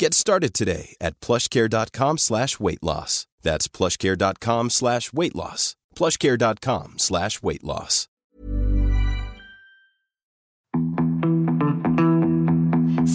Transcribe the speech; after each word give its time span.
Get 0.00 0.14
started 0.14 0.54
today 0.54 0.96
at 0.98 1.20
plushcare.com 1.20 2.16
slash 2.18 2.58
weight 2.58 2.82
loss. 2.82 3.26
That's 3.42 3.68
plushcare.com 3.68 4.70
slash 4.70 5.12
weight 5.12 5.34
loss. 5.34 5.76
plushcare.com 5.94 6.94
slash 6.96 7.42
weight 7.42 7.62
loss. 7.62 8.06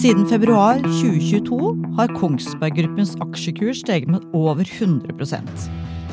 Siden 0.02 0.28
februar 0.28 0.78
2022 0.78 1.58
har 1.96 2.14
Kongsberg 2.14 2.78
Gruppens 2.78 3.16
aksjekurs 3.20 3.82
steget 3.82 4.08
med 4.08 4.22
over 4.32 4.62
100 4.62 5.10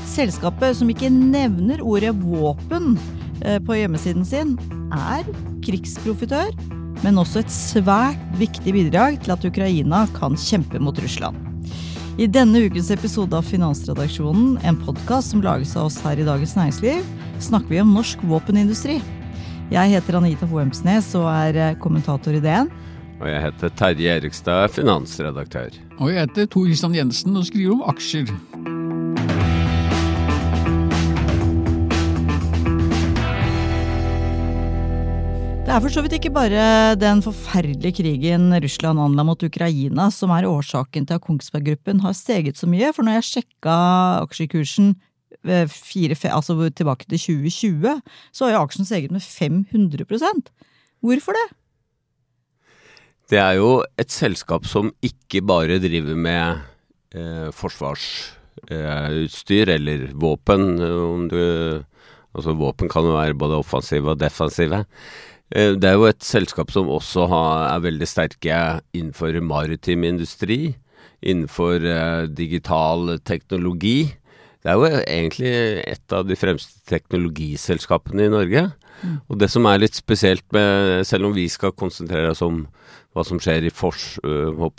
Selskapet, 0.05 0.77
som 0.77 0.89
ikke 0.89 1.09
nevner 1.09 1.81
ordet 1.81 2.15
våpen 2.23 2.97
eh, 3.45 3.61
på 3.61 3.77
hjemmesiden 3.77 4.25
sin, 4.25 4.57
er 4.89 5.21
krigsprofitør, 5.61 6.49
men 7.01 7.17
også 7.17 7.41
et 7.41 7.51
svært 7.51 8.21
viktig 8.39 8.75
bidrag 8.75 9.17
til 9.23 9.33
at 9.33 9.47
Ukraina 9.47 10.03
kan 10.15 10.37
kjempe 10.39 10.81
mot 10.83 10.99
Russland. 11.01 11.39
I 12.21 12.27
denne 12.29 12.67
ukens 12.67 12.91
episode 12.93 13.33
av 13.33 13.47
Finansredaksjonen, 13.49 14.59
en 14.61 14.77
podkast 14.85 15.33
som 15.33 15.41
lages 15.41 15.73
av 15.73 15.89
oss 15.89 15.97
her 16.05 16.21
i 16.21 16.27
Dagens 16.27 16.53
Næringsliv, 16.59 17.01
snakker 17.41 17.73
vi 17.73 17.81
om 17.81 17.95
norsk 17.97 18.21
våpenindustri. 18.29 18.99
Jeg 19.73 19.93
heter 19.95 20.19
Anita 20.19 20.45
Hoemsnes 20.45 21.09
og 21.17 21.25
er 21.31 21.57
eh, 21.57 21.77
kommentator 21.81 22.37
i 22.37 22.43
DN. 22.43 22.69
Og 23.17 23.29
jeg 23.31 23.45
heter 23.47 23.73
Terje 23.79 24.17
Erikstad, 24.19 24.67
finansredaktør. 24.75 25.73
Og 25.97 26.11
jeg 26.11 26.27
heter 26.27 26.45
Tor 26.53 26.67
Christian 26.69 26.99
Jensen 26.99 27.39
og 27.39 27.47
skriver 27.49 27.79
om 27.79 27.87
aksjer. 27.89 28.29
Det 35.73 35.79
er 35.79 35.87
for 35.87 35.95
så 35.95 36.01
vidt 36.05 36.13
ikke 36.19 36.29
bare 36.29 36.93
den 37.01 37.23
forferdelige 37.25 37.97
krigen 37.97 38.53
Russland 38.61 39.01
anla 39.01 39.23
mot 39.25 39.41
Ukraina 39.41 40.05
som 40.13 40.29
er 40.29 40.45
årsaken 40.45 41.09
til 41.09 41.17
at 41.17 41.25
Kongsberg 41.25 41.65
Gruppen 41.65 41.97
har 42.03 42.13
steget 42.13 42.61
så 42.61 42.69
mye, 42.69 42.93
for 42.93 43.01
når 43.01 43.17
jeg 43.17 43.25
sjekka 43.31 43.73
aksjekursen 44.19 44.93
eh, 45.49 45.65
fire, 45.65 46.13
altså 46.29 46.69
tilbake 46.69 47.09
til 47.09 47.17
2020, 47.17 48.05
så 48.29 48.45
har 48.45 48.53
jo 48.53 48.61
aksjen 48.67 48.85
steget 48.85 49.09
med 49.09 49.25
500% 49.25 50.53
Hvorfor 51.01 51.33
det? 51.39 51.47
Det 53.33 53.41
er 53.41 53.57
jo 53.57 53.81
et 53.97 54.13
selskap 54.13 54.69
som 54.69 54.93
ikke 55.01 55.41
bare 55.41 55.81
driver 55.81 56.13
med 56.13 56.61
eh, 57.17 57.49
forsvarsutstyr 57.49 59.65
eh, 59.73 59.77
eller 59.79 60.13
våpen. 60.13 60.77
Om 60.85 61.33
du, 61.33 61.81
altså 62.37 62.53
våpen 62.61 62.85
kan 62.93 63.09
jo 63.09 63.17
være 63.17 63.33
både 63.33 63.57
offensive 63.65 64.13
og 64.13 64.21
defensive. 64.21 64.85
Eh, 65.53 65.75
det 65.77 65.89
er 65.89 65.99
jo 65.99 66.09
et 66.09 66.25
selskap 66.25 66.71
som 66.73 66.89
også 66.89 67.27
har, 67.29 67.67
er 67.75 67.85
veldig 67.85 68.09
sterke 68.09 68.59
innenfor 68.95 69.37
maritim 69.45 70.05
industri, 70.07 70.75
innenfor 71.21 71.85
eh, 71.85 72.25
digital 72.33 73.19
teknologi. 73.21 74.13
Det 74.63 74.71
er 74.71 74.79
jo 74.79 75.01
egentlig 75.03 75.51
et 75.91 76.15
av 76.15 76.25
de 76.25 76.37
fremste 76.39 76.81
teknologiselskapene 76.89 78.25
i 78.25 78.31
Norge. 78.33 78.63
Mm. 79.03 79.17
Og 79.27 79.37
det 79.41 79.51
som 79.51 79.67
er 79.67 79.81
litt 79.81 79.97
spesielt 79.97 80.45
med 80.55 81.03
Selv 81.03 81.25
om 81.27 81.33
vi 81.35 81.47
skal 81.49 81.73
konsentrere 81.75 82.29
oss 82.31 82.43
om 82.45 82.61
hva 83.13 83.25
som 83.25 83.41
skjer 83.41 83.65
i 83.67 83.71
fors, 83.73 84.15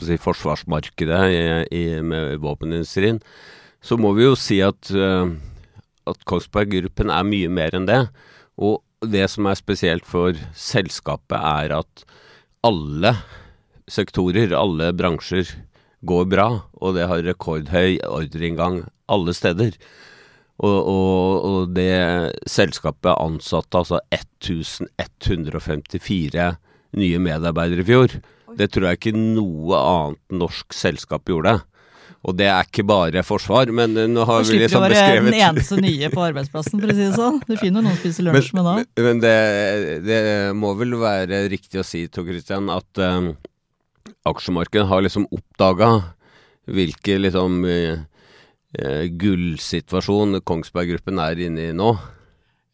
si, 0.03 0.17
forsvarsmarkedet 0.19 1.21
i, 1.31 1.43
i, 1.71 1.83
med 2.03 2.41
våpenindustrien, 2.43 3.21
så 3.85 3.99
må 4.01 4.15
vi 4.17 4.25
jo 4.25 4.33
si 4.39 4.59
at, 4.65 4.91
at 4.91 6.25
Kongsberg 6.27 6.73
Gruppen 6.73 7.13
er 7.15 7.29
mye 7.29 7.53
mer 7.53 7.77
enn 7.77 7.87
det. 7.87 8.01
Og 8.59 8.81
det 9.13 9.27
som 9.33 9.47
er 9.51 9.59
spesielt 9.59 10.07
for 10.09 10.33
selskapet, 10.59 11.39
er 11.39 11.75
at 11.81 12.05
alle 12.65 13.15
sektorer, 13.91 14.55
alle 14.57 14.93
bransjer, 14.97 15.47
går 16.05 16.27
bra, 16.29 16.49
og 16.85 16.95
det 16.99 17.07
har 17.09 17.23
rekordhøy 17.25 17.99
ordreinngang 18.05 18.83
alle 19.09 19.33
steder. 19.37 19.73
Og, 20.63 20.87
og, 20.87 21.45
og, 21.49 21.73
det 21.75 22.31
selskapet 22.47 23.19
ansatte 23.19 23.75
altså 23.81 23.99
1154 24.15 26.57
nye 26.95 27.19
medarbeidere 27.19 27.83
i 27.83 27.89
fjor. 27.89 28.07
Det 28.55 28.71
tror 28.71 28.87
jeg 28.87 28.95
ikke 29.01 29.19
noe 29.19 29.75
annet 29.81 30.21
norsk 30.45 30.71
selskap 30.77 31.27
gjorde. 31.27 31.59
Og 32.25 32.37
det 32.39 32.47
er 32.49 32.65
ikke 32.65 32.87
bare 32.89 33.23
forsvar, 33.27 33.69
men 33.77 33.93
nå 33.93 34.25
har 34.25 34.47
vi 34.47 34.57
liksom 34.63 34.85
beskrevet 34.87 34.89
Du 34.89 34.97
slipper 34.97 35.03
å 35.05 35.09
være 35.13 35.25
den 35.27 35.41
eneste 35.49 35.81
nye 35.85 36.09
på 36.13 36.23
arbeidsplassen, 36.25 36.81
for 36.81 36.93
å 36.93 36.97
si 36.97 37.03
det 37.03 37.17
sånn. 37.19 37.41
Du 37.45 37.53
finner 37.61 37.85
noen 37.85 37.99
spiser 38.01 38.25
lunsj 38.25 38.55
med 38.57 38.65
da. 38.65 38.77
Men 39.05 39.21
det, 39.21 39.35
det, 40.07 40.21
må 40.57 40.73
vel 40.79 40.97
være 41.01 41.43
riktig 41.53 41.83
å 41.83 41.87
si, 41.87 42.07
Tor 42.09 42.25
Christian, 42.29 42.73
at 42.73 43.03
um, 43.05 43.35
aksjemarkedet 44.31 44.89
har 44.89 45.05
liksom 45.05 45.29
oppdaga 45.37 45.91
hvilke 46.73 47.19
liksom 47.21 47.61
uh, 47.69 49.05
gullsituasjon 49.21 50.41
Kongsberg 50.49 50.95
Gruppen 50.95 51.21
er 51.21 51.45
inne 51.45 51.69
i 51.69 51.77
nå. 51.77 51.93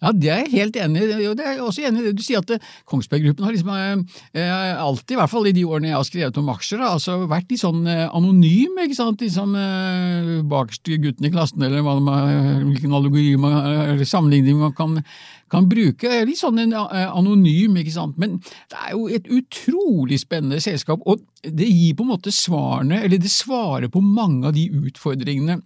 Ja, 0.00 0.12
det 0.16 0.30
er 0.32 0.38
jeg 0.46 0.52
helt 0.54 0.76
enig 0.80 1.02
i. 1.04 1.08
Det 1.36 1.44
er 1.44 1.56
jeg 1.58 1.64
også 1.64 1.82
enig 1.84 2.00
i 2.00 2.06
det 2.08 2.14
du 2.16 2.22
sier, 2.24 2.40
at 2.40 2.54
eh, 2.54 2.68
Kongsberg 2.88 3.26
Gruppen 3.26 3.44
har 3.44 3.52
liksom 3.52 3.72
eh, 3.74 4.80
alltid, 4.80 5.12
i 5.12 5.18
hvert 5.20 5.32
fall 5.32 5.48
i 5.50 5.52
de 5.56 5.64
årene 5.68 5.90
jeg 5.90 5.98
har 5.98 6.06
skrevet 6.08 6.40
om 6.40 6.48
aksjer, 6.54 6.84
altså 6.86 7.18
vært 7.28 7.52
litt 7.52 7.60
sånn 7.60 7.84
eh, 7.84 8.06
anonym, 8.08 8.80
ikke 8.80 8.96
sant, 8.96 9.20
liksom 9.20 9.52
eh, 9.60 10.30
bakerste 10.48 10.96
gutten 11.04 11.28
i 11.28 11.32
klassen, 11.34 11.66
eller 11.66 11.84
hva 11.84 11.98
hvilken 12.00 12.96
allegori 12.96 13.34
man, 13.40 13.58
eller 13.92 14.08
sammenligning 14.08 14.62
man 14.62 14.72
kan, 14.78 14.96
kan 15.52 15.68
bruke. 15.68 16.22
Litt 16.24 16.40
sånn 16.40 16.62
en, 16.64 16.72
eh, 16.80 17.04
anonym, 17.10 17.76
ikke 17.82 17.92
sant. 17.98 18.16
Men 18.20 18.38
det 18.72 18.80
er 18.80 18.94
jo 18.96 19.04
et 19.12 19.28
utrolig 19.28 20.22
spennende 20.24 20.62
selskap, 20.64 21.04
og 21.04 21.20
det 21.44 21.68
gir 21.68 21.98
på 21.98 22.06
en 22.08 22.14
måte 22.14 22.32
svarene, 22.32 23.02
eller 23.04 23.20
det 23.20 23.32
svarer 23.32 23.92
på 23.92 24.00
mange 24.00 24.48
av 24.48 24.56
de 24.56 24.64
utfordringene 24.80 25.60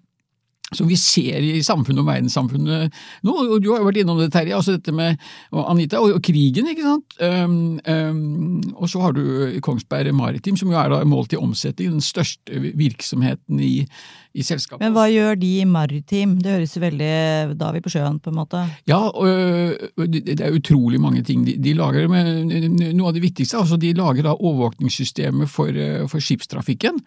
som 0.76 0.88
vi 0.88 0.98
ser 1.00 1.44
i 1.44 1.62
samfunnet 1.64 2.02
og 2.02 2.08
verdenssamfunnet 2.08 2.98
nå. 3.26 3.34
og 3.34 3.62
Du 3.62 3.70
har 3.72 3.82
jo 3.82 3.88
vært 3.88 4.00
innom 4.02 4.20
det, 4.20 4.30
Terje, 4.34 4.56
altså 4.56 4.76
dette 4.76 4.94
med 4.94 5.20
Anita, 5.52 6.00
og, 6.02 6.18
krigen, 6.24 6.68
ikke 6.70 6.86
sant. 6.86 7.16
Um, 7.20 7.78
um, 7.86 8.60
og 8.74 8.90
så 8.90 9.02
har 9.04 9.16
du 9.16 9.22
Kongsberg 9.64 10.14
Maritim, 10.16 10.58
som 10.60 10.70
jo 10.72 10.78
er 10.80 10.92
da 10.92 11.00
målt 11.08 11.34
i 11.34 11.40
omsetning, 11.40 11.96
den 11.96 12.04
største 12.04 12.60
virksomheten 12.78 13.60
i, 13.62 13.86
i 14.34 14.46
selskapet. 14.46 14.82
Men 14.82 14.96
hva 14.96 15.06
gjør 15.10 15.38
de 15.40 15.52
i 15.60 15.68
maritim? 15.68 16.36
Det 16.42 16.56
høres 16.56 16.74
jo 16.76 16.82
veldig 16.82 17.12
Da 17.58 17.68
er 17.68 17.78
vi 17.78 17.84
på 17.84 17.94
sjøen, 17.94 18.18
på 18.22 18.32
en 18.32 18.40
måte. 18.40 18.64
Ja, 18.90 19.00
og, 19.10 20.02
det 20.14 20.38
er 20.40 20.56
utrolig 20.56 21.00
mange 21.02 21.22
ting. 21.26 21.44
De, 21.46 21.56
de 21.60 21.76
lager 21.78 22.10
Noe 22.10 23.08
av 23.08 23.14
det 23.16 23.24
viktigste, 23.24 23.60
altså 23.60 23.78
de 23.80 23.94
lager 23.96 24.26
da 24.26 24.34
overvåkningssystemet 24.34 25.50
for, 25.50 25.80
for 26.10 26.24
skipstrafikken. 26.24 27.00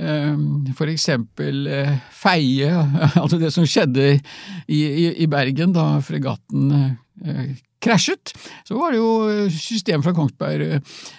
Ehm, 0.00 0.64
for 0.76 0.88
eksempel 0.88 1.66
eh, 1.68 1.98
Feie, 2.16 2.70
altså 3.22 3.40
det 3.40 3.52
som 3.52 3.66
skjedde 3.68 4.14
i, 4.14 4.80
i, 4.80 5.10
i 5.20 5.28
Bergen 5.30 5.74
da 5.76 5.98
fregatten 6.04 6.72
eh, 6.72 7.52
krasjet, 7.82 8.32
så 8.64 8.78
var 8.78 8.94
det 8.94 9.00
jo 9.00 9.50
system 9.52 10.04
fra 10.04 10.14
Kongsberg, 10.16 10.78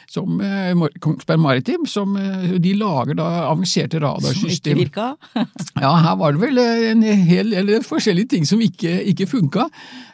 som, 0.10 0.40
eh, 0.42 0.74
Kongsberg 1.04 1.44
Maritim 1.44 1.86
som 1.90 2.16
de 2.16 2.74
lager 2.80 3.20
da 3.20 3.28
avanserte 3.52 4.02
radarsystem. 4.02 4.80
Som 4.80 4.86
ikke 4.88 4.88
virka? 4.88 5.46
ja, 5.84 5.94
her 6.08 6.18
var 6.24 6.34
det 6.34 6.42
vel 6.42 6.64
en 6.64 7.06
hel 7.30 7.54
del 7.54 7.76
forskjellige 7.86 8.34
ting 8.34 8.50
som 8.50 8.64
ikke, 8.64 8.96
ikke 9.14 9.30
funka. 9.30 9.68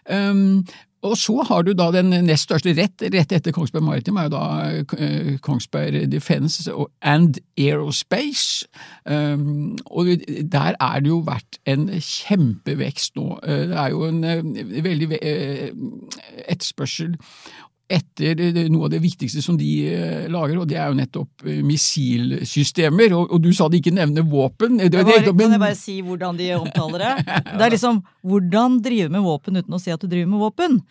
Um, 0.09 0.65
og 1.01 1.15
så 1.17 1.43
har 1.47 1.63
du 1.63 1.71
da 1.77 1.89
den 1.95 2.11
nest 2.27 2.49
største 2.49 2.73
rett, 2.75 3.03
rett 3.13 3.31
etter 3.31 3.53
Kongsberg 3.55 3.85
Maritim, 3.85 4.17
er 4.19 4.27
jo 4.27 4.33
da 4.33 4.43
eh, 4.99 5.37
Kongsberg 5.45 6.09
Defence 6.11 6.67
and 7.01 7.39
Aerospace. 7.57 8.67
Um, 9.05 9.77
og 9.85 10.11
der 10.27 10.75
er 10.75 10.99
det 10.99 11.11
jo 11.11 11.21
vært 11.27 11.59
en 11.69 11.87
kjempevekst 11.87 13.15
nå. 13.15 13.39
Eh, 13.47 13.63
det 13.71 13.79
er 13.79 13.95
jo 13.95 14.03
en 14.09 14.23
eh, 14.27 14.83
veldig 14.89 15.09
etterspørsel 16.49 17.15
etter 17.89 18.37
noe 18.69 18.85
av 18.85 18.91
det 18.93 19.01
viktigste 19.01 19.41
som 19.41 19.57
de 19.57 19.69
lager, 20.29 20.59
og 20.61 20.67
det 20.69 20.77
er 20.77 20.91
jo 20.91 20.97
nettopp 20.99 21.45
missilsystemer. 21.65 23.15
Og, 23.17 23.33
og 23.33 23.41
du 23.41 23.49
sa 23.55 23.65
de 23.69 23.79
ikke 23.81 23.95
nevner 23.95 24.25
våpen. 24.29 24.77
Det, 24.77 24.91
det, 24.93 25.05
det, 25.25 25.33
kan 25.33 25.55
jeg 25.55 25.63
bare 25.63 25.77
si 25.79 25.99
hvordan 26.05 26.37
de 26.37 26.51
omtaler 26.59 27.05
det? 27.05 27.13
Det 27.49 27.65
er 27.65 27.73
liksom 27.73 28.03
hvordan 28.29 28.77
drive 28.85 29.13
med 29.13 29.25
våpen 29.25 29.57
uten 29.57 29.77
å 29.77 29.81
si 29.81 29.93
at 29.93 30.03
du 30.03 30.09
driver 30.09 30.29
med 30.35 30.43
våpen. 30.45 30.81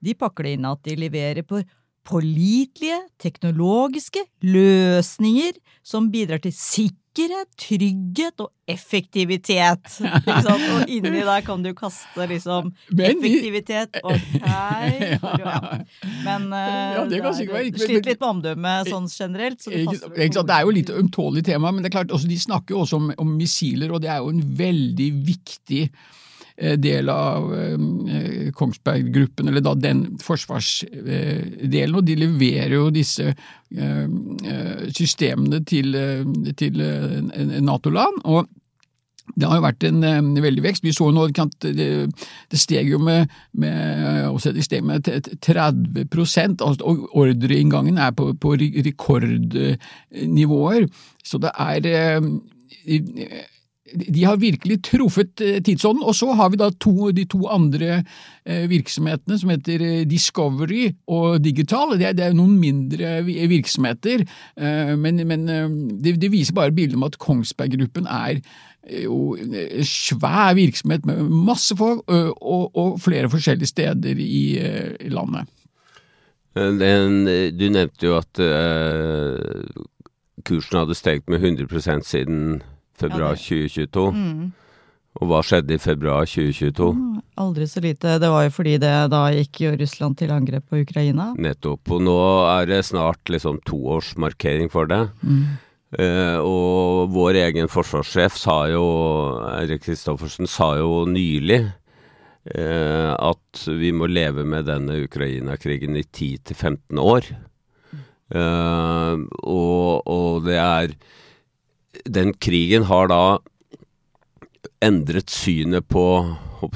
De 0.00 0.16
pakker 0.18 0.48
det 0.48 0.56
inn 0.56 0.66
at 0.68 0.82
de 0.86 0.96
leverer 0.98 1.46
på 1.46 1.62
pålitelige 2.10 2.98
teknologiske 3.20 4.22
løsninger 4.42 5.58
som 5.86 6.08
bidrar 6.12 6.40
til 6.42 6.54
sikker 6.56 6.99
sikkerhet, 7.10 7.48
trygghet 7.58 8.40
og 8.40 8.50
effektivitet. 8.70 9.88
Sant? 10.46 10.62
Og 10.74 10.88
inni 10.90 11.22
der 11.26 11.42
kan 11.42 11.62
du 11.62 11.72
kaste 11.74 12.26
liksom 12.30 12.72
effektivitet 12.94 13.98
og 14.04 14.14
Ok. 14.40 15.40
Ja. 15.40 15.56
Men 16.24 16.46
uh, 16.52 16.60
Ja, 16.94 17.04
men- 17.04 17.74
sliter 17.74 18.12
litt 18.12 18.20
med 18.20 18.28
omdømmet 18.28 18.90
sånn 18.90 19.08
generelt. 19.10 19.60
Så 19.62 19.70
det, 19.70 19.84
Ikke, 19.86 20.44
det 20.46 20.54
er 20.54 20.62
jo 20.62 20.70
litt 20.74 20.90
ømtålig 20.90 21.44
tema, 21.46 21.72
men 21.72 21.82
det 21.82 21.90
er 21.90 21.98
klart, 22.00 22.14
også, 22.14 22.28
de 22.30 22.38
snakker 22.38 22.74
jo 22.76 22.84
også 22.84 23.00
om, 23.00 23.10
om 23.18 23.36
missiler, 23.36 23.90
og 23.92 24.02
det 24.04 24.10
er 24.10 24.22
jo 24.22 24.30
en 24.30 24.42
veldig 24.56 25.10
viktig 25.26 25.82
eh, 25.88 26.18
del 26.76 27.08
av 27.08 27.54
eh, 27.56 28.50
Kongsberg-gruppen, 28.56 29.48
eller 29.48 29.60
da 29.64 29.74
den 29.74 30.18
forsvarsdelen, 30.20 31.94
og 31.96 32.04
de 32.06 32.16
leverer 32.20 32.74
jo 32.76 32.90
disse 32.94 33.30
eh, 33.32 34.06
eh, 34.06 34.88
systemene 34.92 35.62
til, 35.64 35.94
eh, 35.96 36.24
til 36.60 36.80
eh, 36.84 37.20
Nato-land. 37.64 38.20
og 38.24 38.46
det 39.36 39.46
har 39.46 39.56
jo 39.60 39.62
vært 39.62 39.84
en 39.86 40.02
en 40.02 40.34
veldig 40.42 40.62
vekst. 40.64 40.82
Vi 40.82 40.90
så 40.92 41.10
nå 41.14 41.24
at 41.28 41.54
det, 41.62 42.10
det 42.50 42.58
steg 42.58 42.88
jo 42.90 42.98
med, 42.98 43.28
med, 43.52 44.26
steg 44.64 44.82
med 44.84 45.04
t- 45.06 45.20
t- 45.22 45.36
30 45.46 46.10
altså, 46.58 46.82
og 46.82 47.06
ordreinngangen 47.14 47.98
er 47.98 48.10
på, 48.10 48.32
på 48.34 48.54
rekordnivåer. 48.58 50.88
Så 51.22 51.38
det 51.38 51.50
er 51.54 51.86
eh, 51.86 52.20
de 53.92 54.24
har 54.24 54.40
virkelig 54.40 54.80
truffet 54.86 55.40
eh, 55.44 55.58
tidsånden. 55.64 56.04
Og 56.06 56.14
så 56.16 56.32
har 56.38 56.50
vi 56.52 56.60
da 56.60 56.70
to, 56.82 57.10
de 57.14 57.24
to 57.30 57.42
andre 57.50 58.02
eh, 58.44 58.66
virksomhetene 58.70 59.38
som 59.40 59.52
heter 59.52 59.84
eh, 59.84 60.06
Discovery 60.08 60.90
og 61.10 61.40
Digital. 61.44 61.96
Det 61.98 62.10
er, 62.10 62.16
det 62.18 62.26
er 62.28 62.36
noen 62.36 62.56
mindre 62.60 63.20
virksomheter, 63.50 64.24
men, 65.00 65.20
men 65.26 65.46
det, 66.02 66.14
det 66.20 66.30
viser 66.32 66.56
bare 66.56 66.74
bildet 66.74 66.98
om 66.98 67.06
at 67.06 67.18
Kongsberg 67.20 67.74
Gruppen 67.76 68.08
er 68.10 68.40
jo 69.04 69.36
en 69.38 69.54
svær 69.86 70.54
virksomhet 70.58 71.06
med 71.08 71.22
masse 71.28 71.76
folk 71.76 72.02
og, 72.08 72.76
og 72.76 72.98
flere 73.02 73.30
forskjellige 73.30 73.70
steder 73.70 74.20
i, 74.20 74.42
landet. 75.12 75.48
Du 76.54 77.66
nevnte 77.70 78.06
jo 78.06 78.16
at 78.18 78.42
kursen 80.48 80.80
hadde 80.80 80.98
steget 80.98 81.30
med 81.30 81.44
100% 81.44 82.06
siden 82.08 82.60
februar 83.00 83.34
Ja, 83.34 83.38
det- 83.38 83.44
2022. 83.48 84.52
Og 85.20 85.26
hva 85.26 85.40
skjedde 85.42 85.74
i 85.74 85.80
februar 85.82 86.28
2022? 86.28 86.90
Aldri 87.42 87.66
så 87.66 87.80
lite. 87.82 88.12
Det 88.22 88.28
var 88.30 88.44
jo 88.46 88.52
fordi 88.54 88.76
det 88.78 88.92
da 89.10 89.24
gikk 89.34 89.58
jo 89.64 89.72
Russland 89.80 90.16
til 90.20 90.30
angrep 90.30 90.68
på 90.70 90.78
Ukraina. 90.84 91.32
Nettopp. 91.34 91.90
Og 91.90 92.04
nå 92.06 92.14
er 92.46 92.70
det 92.70 92.84
snart 92.86 93.32
liksom 93.32 93.58
toårsmarkering 93.66 94.70
for 94.70 94.86
det. 94.86 95.02
Eh, 95.98 96.38
og 96.38 97.10
vår 97.10 97.40
egen 97.42 97.66
forsvarssjef 97.66 98.36
sa 98.38 98.60
jo, 98.70 98.84
Eirik 99.58 99.82
Kristoffersen, 99.82 100.46
sa 100.46 100.76
jo 100.78 101.02
nylig 101.10 101.64
eh, 102.54 103.10
at 103.18 103.64
vi 103.66 103.90
må 103.90 104.06
leve 104.06 104.46
med 104.46 104.70
denne 104.70 105.00
Ukraina-krigen 105.02 105.98
i 105.98 106.04
10-15 106.06 107.02
år. 107.02 107.26
Eh, 108.30 109.16
og, 109.42 110.06
og 110.06 110.44
det 110.46 110.60
er 110.62 110.94
Den 112.04 112.34
krigen 112.34 112.86
har 112.88 113.08
da 113.10 113.38
endret 114.84 115.30
synet 115.30 115.88
på 115.88 116.04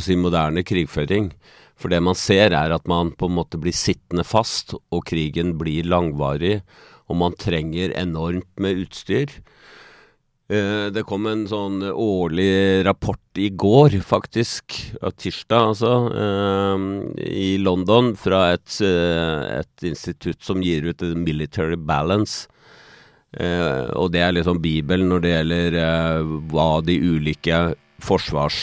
si, 0.01 0.17
moderne 0.17 0.65
krigføring. 0.67 1.33
For 1.77 1.91
det 1.93 2.01
man 2.05 2.17
ser 2.19 2.55
er 2.55 2.73
at 2.75 2.87
man 2.89 3.13
på 3.19 3.29
en 3.29 3.39
måte 3.39 3.59
blir 3.61 3.75
sittende 3.75 4.25
fast, 4.25 4.77
og 4.93 5.05
krigen 5.09 5.57
blir 5.59 5.89
langvarig, 5.89 6.63
og 7.11 7.19
man 7.21 7.37
trenger 7.37 7.93
enormt 7.99 8.49
med 8.61 8.87
utstyr. 8.87 9.33
Eh, 10.49 10.91
Det 10.93 11.05
kom 11.09 11.27
en 11.27 11.47
sånn 11.49 11.83
årlig 11.83 12.85
rapport 12.85 13.21
i 13.41 13.49
går, 13.51 13.99
faktisk, 14.05 14.77
tirsdag 15.01 15.71
altså, 15.73 15.93
eh, 16.13 16.85
i 17.25 17.57
London, 17.59 18.15
fra 18.15 18.53
et, 18.53 18.81
eh, 18.81 19.61
et 19.61 19.89
institutt 19.89 20.43
som 20.43 20.61
gir 20.61 20.85
ut 20.85 21.01
Military 21.17 21.77
Balance. 21.77 22.47
Eh, 23.35 23.91
og 23.99 24.13
det 24.15 24.21
er 24.23 24.35
liksom 24.37 24.61
Bibelen 24.63 25.09
når 25.11 25.23
det 25.25 25.33
gjelder 25.33 25.79
eh, 25.83 26.35
hva 26.53 26.69
de 26.87 26.99
ulike 27.03 27.63
forsvars... 28.05 28.59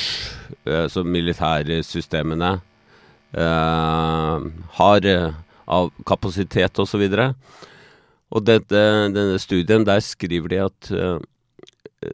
Eh, 0.68 0.86
så 0.92 1.02
militære 1.08 1.80
systemene 1.84 2.60
eh, 3.34 4.44
har 4.78 5.08
eh, 5.10 5.32
av 5.72 5.90
kapasitet 6.08 6.80
osv. 6.80 7.02
Og, 7.08 7.16
så 7.18 7.32
og 8.32 8.46
dette, 8.48 8.82
denne 9.16 9.40
studien, 9.42 9.86
der 9.88 10.04
skriver 10.06 10.52
de 10.52 10.60
at 10.68 10.92
eh, 10.94 11.18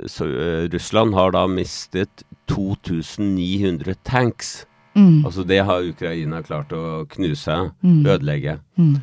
så, 0.10 0.28
Russland 0.74 1.14
har 1.18 1.34
da 1.36 1.46
mistet 1.50 2.24
2900 2.52 3.96
tanks. 4.08 4.66
Mm. 4.98 5.26
Altså 5.28 5.44
det 5.48 5.60
har 5.68 5.86
Ukraina 5.86 6.42
klart 6.42 6.74
å 6.74 7.06
knuse, 7.12 7.60
Mm. 7.84 8.06
ødelegge. 8.06 8.58
Mm. 8.78 8.98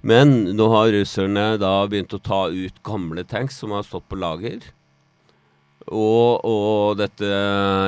Men 0.00 0.56
nå 0.56 0.68
har 0.70 0.92
russerne 0.94 1.56
da 1.58 1.72
begynt 1.90 2.14
å 2.14 2.22
ta 2.22 2.46
ut 2.52 2.82
gamle 2.86 3.24
tanks 3.26 3.58
som 3.58 3.74
har 3.74 3.86
stått 3.86 4.06
på 4.08 4.18
lager. 4.18 4.62
Og, 5.88 6.44
og 6.44 6.98
dette 7.00 7.28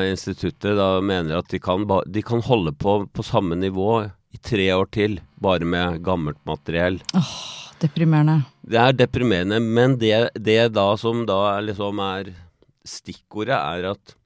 instituttet 0.08 0.78
da 0.78 0.96
mener 1.04 1.38
at 1.38 1.50
de 1.52 1.60
kan, 1.62 1.84
de 1.84 2.22
kan 2.24 2.42
holde 2.42 2.72
på 2.72 3.02
på 3.12 3.26
samme 3.26 3.58
nivå 3.60 3.90
i 4.30 4.40
tre 4.42 4.70
år 4.72 4.88
til, 4.94 5.18
bare 5.42 5.66
med 5.66 6.00
gammelt 6.06 6.40
materiell. 6.48 7.00
Deprimerende. 7.80 8.42
Det 8.60 8.78
er 8.80 8.96
deprimerende, 8.96 9.60
men 9.60 9.98
det, 10.00 10.30
det 10.36 10.72
da 10.76 10.92
som 11.00 11.24
da 11.28 11.38
er 11.54 11.68
liksom 11.70 12.00
er 12.04 12.32
stikkordet, 12.86 13.56
er 13.56 13.92
at 13.94 14.16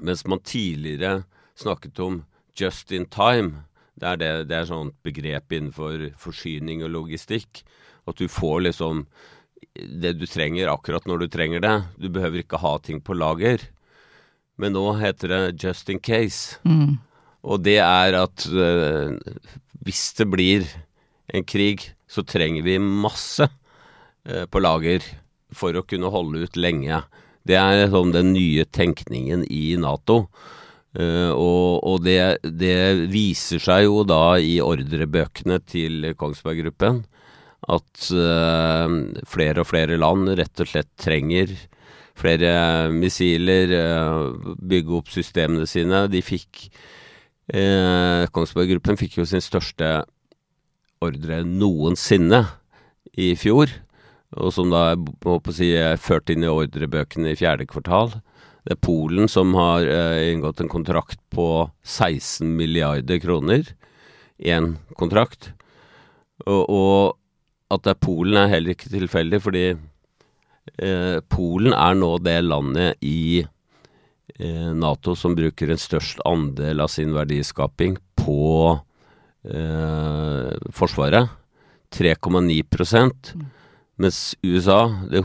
mens 0.00 0.24
man 0.28 0.42
tidligere 0.44 1.24
snakket 1.56 2.00
om 2.04 2.20
just 2.56 2.92
in 2.92 3.06
time, 3.08 3.64
det 3.96 4.08
er, 4.08 4.20
det, 4.20 4.30
det 4.50 4.58
er 4.58 4.68
sånt 4.68 4.96
begrep 5.06 5.54
innenfor 5.56 6.10
forsyning 6.20 6.82
og 6.84 6.92
logistikk, 6.92 7.62
at 8.06 8.20
du 8.20 8.28
får 8.30 8.66
liksom 8.68 9.06
det 9.76 10.14
du 10.20 10.26
trenger 10.28 10.70
akkurat 10.72 11.06
når 11.08 11.24
du 11.24 11.26
trenger 11.32 11.64
det. 11.64 11.74
Du 12.00 12.08
behøver 12.12 12.42
ikke 12.42 12.60
ha 12.60 12.76
ting 12.82 13.00
på 13.04 13.16
lager. 13.16 13.64
Men 14.60 14.72
nå 14.76 14.84
heter 15.00 15.32
det 15.32 15.64
just 15.64 15.90
in 15.92 16.00
case. 16.00 16.60
Mm. 16.64 16.96
Og 17.46 17.62
det 17.64 17.78
er 17.82 18.16
at 18.18 18.46
øh, 18.48 19.16
hvis 19.84 20.10
det 20.18 20.28
blir 20.32 20.66
en 21.34 21.44
krig, 21.44 21.92
så 22.08 22.24
trenger 22.24 22.64
vi 22.66 22.78
masse 22.80 23.48
øh, 24.28 24.46
på 24.48 24.62
lager 24.62 25.04
for 25.54 25.76
å 25.76 25.84
kunne 25.86 26.10
holde 26.12 26.46
ut 26.46 26.58
lenge. 26.58 27.02
Det 27.46 27.58
er 27.60 27.86
sånn 27.92 28.14
den 28.14 28.32
nye 28.34 28.64
tenkningen 28.64 29.44
i 29.52 29.76
Nato. 29.78 30.26
Eh, 30.96 31.30
og 31.30 31.84
og 31.84 32.00
det, 32.06 32.40
det 32.56 33.08
viser 33.12 33.60
seg 33.60 33.84
jo 33.84 34.00
da 34.08 34.38
i 34.40 34.56
ordrebøkene 34.64 35.58
til 35.68 36.12
Kongsberg 36.16 36.62
Gruppen 36.64 37.02
at 37.68 38.08
eh, 38.14 38.94
flere 39.28 39.62
og 39.62 39.68
flere 39.68 39.98
land 40.00 40.30
rett 40.38 40.62
og 40.62 40.70
slett 40.70 40.92
trenger 41.00 41.52
flere 42.16 42.88
missiler, 42.94 43.72
eh, 43.76 44.52
bygge 44.56 44.94
opp 45.02 45.10
systemene 45.12 45.66
sine. 45.68 46.06
De 46.12 46.24
fikk 46.24 46.68
Kongsberg 47.46 48.72
Gruppen 48.72 48.96
fikk 48.98 49.20
jo 49.20 49.24
sin 49.28 49.42
største 49.44 50.00
ordre 51.04 51.36
noensinne 51.46 52.40
i 53.14 53.28
fjor, 53.38 53.70
og 54.34 54.50
som 54.50 54.72
da 54.72 54.96
å 54.96 55.36
si, 55.54 55.68
er 55.78 56.00
ført 56.02 56.32
inn 56.32 56.42
i 56.42 56.50
ordrebøkene 56.50 57.30
i 57.30 57.38
fjerde 57.38 57.68
kvartal. 57.70 58.16
Det 58.66 58.74
er 58.74 58.82
Polen 58.82 59.28
som 59.30 59.52
har 59.54 59.86
eh, 59.86 60.32
inngått 60.32 60.60
en 60.64 60.70
kontrakt 60.70 61.20
på 61.30 61.68
16 61.86 62.48
milliarder 62.58 63.20
kroner. 63.22 63.68
Én 64.42 64.72
kontrakt. 64.98 65.52
Og, 66.42 66.64
og 66.66 67.70
at 67.70 67.84
det 67.86 67.94
er 67.94 68.02
Polen 68.02 68.40
er 68.40 68.50
heller 68.50 68.74
ikke 68.74 68.90
tilfeldig, 68.90 69.40
fordi 69.44 69.64
eh, 69.70 71.18
Polen 71.30 71.76
er 71.78 71.94
nå 71.94 72.10
det 72.26 72.40
landet 72.42 73.06
i 73.06 73.44
eh, 73.44 74.70
Nato 74.74 75.14
som 75.14 75.38
bruker 75.38 75.70
en 75.70 75.82
størst 75.86 76.26
andel 76.26 76.82
av 76.82 76.90
sin 76.90 77.14
verdiskaping 77.14 78.00
på 78.18 78.42
eh, 79.46 80.54
Forsvaret. 80.74 81.30
3,9% 81.94 83.36
mens 84.02 84.34
USA, 84.42 84.90
det, 85.06 85.22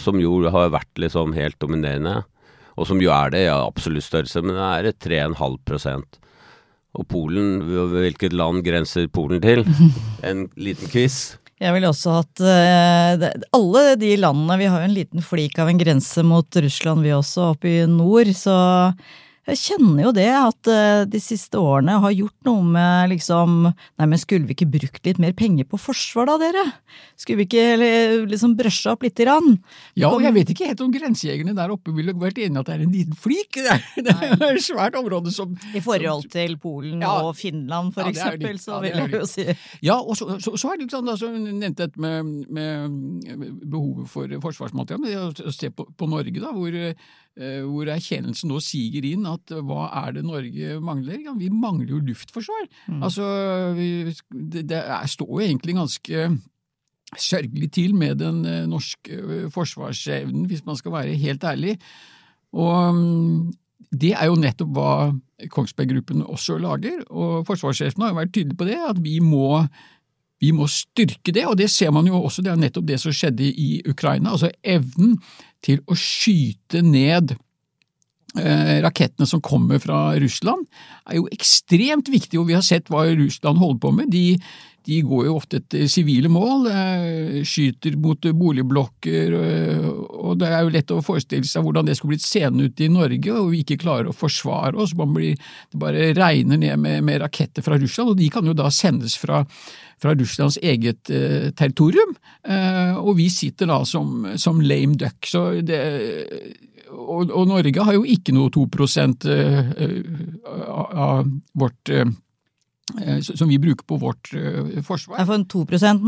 som 0.00 0.20
jo 0.22 0.38
har 0.54 0.70
vært 0.72 1.00
liksom 1.02 1.34
helt 1.36 1.58
dominerende, 1.60 2.22
og 2.76 2.88
som 2.88 3.00
jo 3.02 3.12
er 3.14 3.34
det 3.34 3.44
i 3.44 3.48
ja, 3.48 3.58
absolutt 3.66 4.06
størrelse, 4.06 4.42
men 4.44 4.56
det 4.56 4.94
er 4.94 5.28
3,5% 5.34 6.18
Og 6.98 7.06
Polen, 7.10 7.60
hvilket 7.94 8.34
land 8.36 8.64
grenser 8.66 9.08
Polen 9.12 9.42
til? 9.44 9.64
En 10.28 10.48
liten 10.56 10.90
quiz. 10.90 11.38
Jeg 11.60 11.74
ville 11.76 11.90
også 11.90 12.14
hatt 12.20 12.40
uh, 12.40 13.26
Alle 13.56 13.82
de 14.00 14.14
landene 14.16 14.56
Vi 14.62 14.68
har 14.70 14.80
jo 14.80 14.88
en 14.88 14.96
liten 14.96 15.24
flik 15.24 15.58
av 15.60 15.68
en 15.68 15.80
grense 15.80 16.24
mot 16.24 16.60
Russland, 16.64 17.04
vi 17.04 17.12
også, 17.12 17.50
oppe 17.54 17.68
i 17.68 17.82
nord. 17.90 18.32
Så 18.36 18.54
Jeg 19.48 19.56
kjenner 19.56 20.02
jo 20.04 20.10
det, 20.14 20.26
at 20.36 20.68
eh, 20.70 21.04
de 21.10 21.18
siste 21.18 21.58
årene 21.58 21.94
har 22.02 22.12
gjort 22.12 22.36
noe 22.46 22.60
med 22.62 23.08
liksom 23.14 23.62
Nei, 23.70 24.06
men 24.06 24.20
skulle 24.20 24.44
vi 24.46 24.52
ikke 24.54 24.68
brukt 24.70 25.06
litt 25.08 25.18
mer 25.22 25.32
penger 25.34 25.64
på 25.66 25.78
forsvar 25.80 26.28
da, 26.28 26.34
dere? 26.42 26.64
Skulle 27.18 27.40
vi 27.40 27.46
ikke 27.48 28.26
liksom 28.30 28.52
brøsja 28.58 28.92
opp 28.94 29.06
lite 29.06 29.24
grann? 29.24 29.56
Ja, 29.98 30.10
og 30.12 30.22
jeg 30.22 30.34
vet 30.36 30.52
ikke 30.52 30.68
helt 30.68 30.82
om 30.84 30.92
grensejegerne 30.94 31.54
der 31.56 31.72
oppe 31.74 31.94
ville 31.96 32.12
vært 32.20 32.38
enig 32.44 32.60
at 32.60 32.68
det 32.68 32.76
er 32.76 32.84
en 32.84 32.92
liten 32.94 33.16
flik. 33.18 33.58
Det 33.60 34.12
er, 34.12 34.36
det 34.36 34.46
er 34.46 34.56
et 34.60 34.64
svært 34.64 34.94
område 35.00 35.32
som 35.34 35.56
I 35.76 35.80
forhold 35.84 36.28
til 36.32 36.54
Polen 36.60 37.00
Ja. 37.02 37.16
og 37.26 37.32
Finland, 37.40 37.94
for 37.96 38.04
Ja, 38.06 38.12
eksempel, 38.12 38.54
litt- 38.54 38.62
så 38.64 38.76
ja, 38.76 38.80
vil 38.84 39.00
jeg 39.00 39.14
jo 39.16 39.26
si 39.28 39.46
Ja, 39.88 39.96
og 40.00 40.16
så, 40.20 40.36
så, 40.40 40.54
så 40.60 40.70
er 40.72 40.78
det 40.78 40.86
ikke 40.86 40.98
sånn, 40.98 41.08
da, 41.10 41.16
som 41.20 41.34
hun 41.34 41.48
nevnte 41.60 41.88
dette 41.88 42.00
med, 42.00 42.30
med 42.52 43.64
behovet 43.72 44.08
for 44.12 44.36
forsvarsmateriell. 44.46 45.00
Men 45.02 45.10
det 45.10 45.44
å- 45.48 45.56
se 45.56 45.72
på, 45.74 45.88
på 45.96 46.08
Norge, 46.12 46.36
da, 46.40 46.52
hvor, 46.54 46.76
hvor 47.64 47.88
erkjennelsen 47.88 48.50
nå 48.52 48.60
siger 48.64 49.06
inn 49.08 49.26
at 49.30 49.52
eh, 49.54 49.64
hva 49.64 49.88
er 50.04 50.16
det 50.18 50.26
Norge 50.28 50.78
mangler? 50.84 51.20
Ja, 51.24 51.34
vi 51.38 51.50
mangler 51.52 51.96
jo 51.96 52.04
luftforsvar. 52.10 52.68
Altså, 53.00 53.26
vi, 53.78 53.90
det, 54.30 54.66
det 54.70 54.80
er, 54.80 55.06
står 55.08 55.30
jo 55.36 55.44
egentlig 55.46 55.78
ganske 55.78 56.30
sørgelig 57.18 57.70
til 57.74 57.94
med 57.98 58.20
den 58.20 58.44
eh, 58.46 58.66
norske 58.70 59.16
eh, 59.16 59.48
forsvarsevnen, 59.50 60.46
hvis 60.50 60.64
man 60.66 60.78
skal 60.78 60.94
være 60.94 61.18
helt 61.18 61.44
ærlig. 61.44 61.76
Og 62.52 62.94
mm, 62.94 63.52
det 63.90 64.12
er 64.14 64.30
jo 64.30 64.38
nettopp 64.38 64.74
hva 64.76 64.92
Kongsberg 65.50 65.90
Gruppen 65.94 66.22
også 66.22 66.58
lager, 66.60 67.02
og 67.10 67.46
forsvarssjefen 67.48 68.04
har 68.04 68.12
jo 68.12 68.20
vært 68.20 68.34
tydelig 68.36 68.58
på 68.58 68.68
det, 68.68 68.78
at 68.90 69.00
vi 69.02 69.18
må, 69.24 69.64
vi 70.40 70.54
må 70.56 70.66
styrke 70.70 71.34
det, 71.36 71.44
og 71.48 71.58
det 71.60 71.68
ser 71.72 71.92
man 71.94 72.08
jo 72.08 72.22
også, 72.24 72.42
det 72.44 72.52
er 72.52 72.60
nettopp 72.60 72.88
det 72.88 72.98
som 73.02 73.14
skjedde 73.14 73.44
i 73.44 73.70
Ukraina, 73.88 74.32
altså 74.32 74.50
evnen 74.64 75.18
til 75.64 75.82
å 75.84 75.96
skyte 75.98 76.80
ned 76.84 77.34
eh, 78.40 78.78
rakettene 78.84 79.28
som 79.28 79.42
kommer 79.44 79.82
fra 79.82 80.14
Russland, 80.22 80.64
er 81.04 81.20
jo 81.20 81.28
ekstremt 81.34 82.08
viktig, 82.12 82.40
og 82.40 82.48
vi 82.48 82.56
har 82.56 82.64
sett 82.64 82.88
hva 82.92 83.04
Russland 83.12 83.60
holder 83.60 83.82
på 83.84 83.92
med. 83.98 84.14
De, 84.14 84.40
de 84.90 85.00
går 85.06 85.28
jo 85.28 85.36
ofte 85.38 85.60
etter 85.60 85.86
sivile 85.90 86.30
mål, 86.32 86.66
eh, 86.70 87.40
skyter 87.46 87.94
mot 88.00 88.26
boligblokker, 88.40 89.34
eh, 89.38 89.86
og 89.86 90.40
det 90.40 90.48
er 90.50 90.64
jo 90.64 90.72
lett 90.74 90.94
å 90.94 91.02
forestille 91.04 91.46
seg 91.46 91.64
hvordan 91.64 91.86
det 91.86 91.96
skulle 91.98 92.16
blitt 92.16 92.26
seende 92.26 92.66
ut 92.66 92.82
i 92.82 92.90
Norge, 92.90 93.36
og 93.36 93.52
vi 93.52 93.62
ikke 93.62 93.78
klarer 93.84 94.10
å 94.10 94.16
forsvare 94.16 94.80
oss. 94.80 94.96
Man 94.98 95.14
blir, 95.14 95.38
det 95.70 95.82
bare 95.82 96.10
regner 96.16 96.58
ned 96.60 96.82
med, 96.82 97.04
med 97.06 97.20
raketter 97.22 97.64
fra 97.66 97.78
Russland, 97.78 98.14
og 98.14 98.18
de 98.18 98.30
kan 98.34 98.46
jo 98.46 98.56
da 98.56 98.70
sendes 98.74 99.14
fra, 99.20 99.44
fra 100.02 100.14
Russlands 100.18 100.58
eget 100.58 101.12
eh, 101.14 101.50
territorium, 101.54 102.16
eh, 102.48 102.96
og 102.98 103.14
vi 103.20 103.28
sitter 103.30 103.70
da 103.70 103.82
som, 103.86 104.26
som 104.40 104.58
lame 104.64 104.98
duck. 104.98 105.22
Så 105.28 105.44
det, 105.66 105.80
og, 106.90 107.30
og 107.30 107.46
Norge 107.50 107.86
har 107.86 107.94
jo 107.94 108.02
ikke 108.02 108.34
noe 108.34 108.50
2 108.50 108.66
eh, 109.30 109.70
av 110.66 111.30
vårt 111.54 111.94
som 113.36 113.48
vi 113.48 113.58
bruker 113.58 113.86
på 113.86 113.98
vårt 114.00 114.32
eh, 114.34 114.80
forsvar. 114.86 115.22
For 115.28 115.44
2 115.54 115.64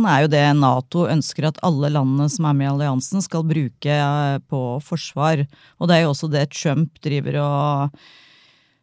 er 0.09 0.25
jo 0.25 0.33
det 0.33 0.45
Nato 0.59 1.07
ønsker 1.11 1.49
at 1.51 1.61
alle 1.67 1.93
landene 1.93 2.29
som 2.33 2.49
er 2.49 2.59
med 2.59 2.69
i 2.69 2.73
alliansen 2.73 3.25
skal 3.25 3.47
bruke 3.47 3.99
eh, 3.99 4.39
på 4.49 4.62
forsvar. 4.85 5.45
Og 5.79 5.89
det 5.89 5.97
er 5.97 6.05
jo 6.07 6.12
også 6.15 6.31
det 6.33 6.51
Trump 6.55 7.01
driver 7.05 7.41
og 7.43 8.05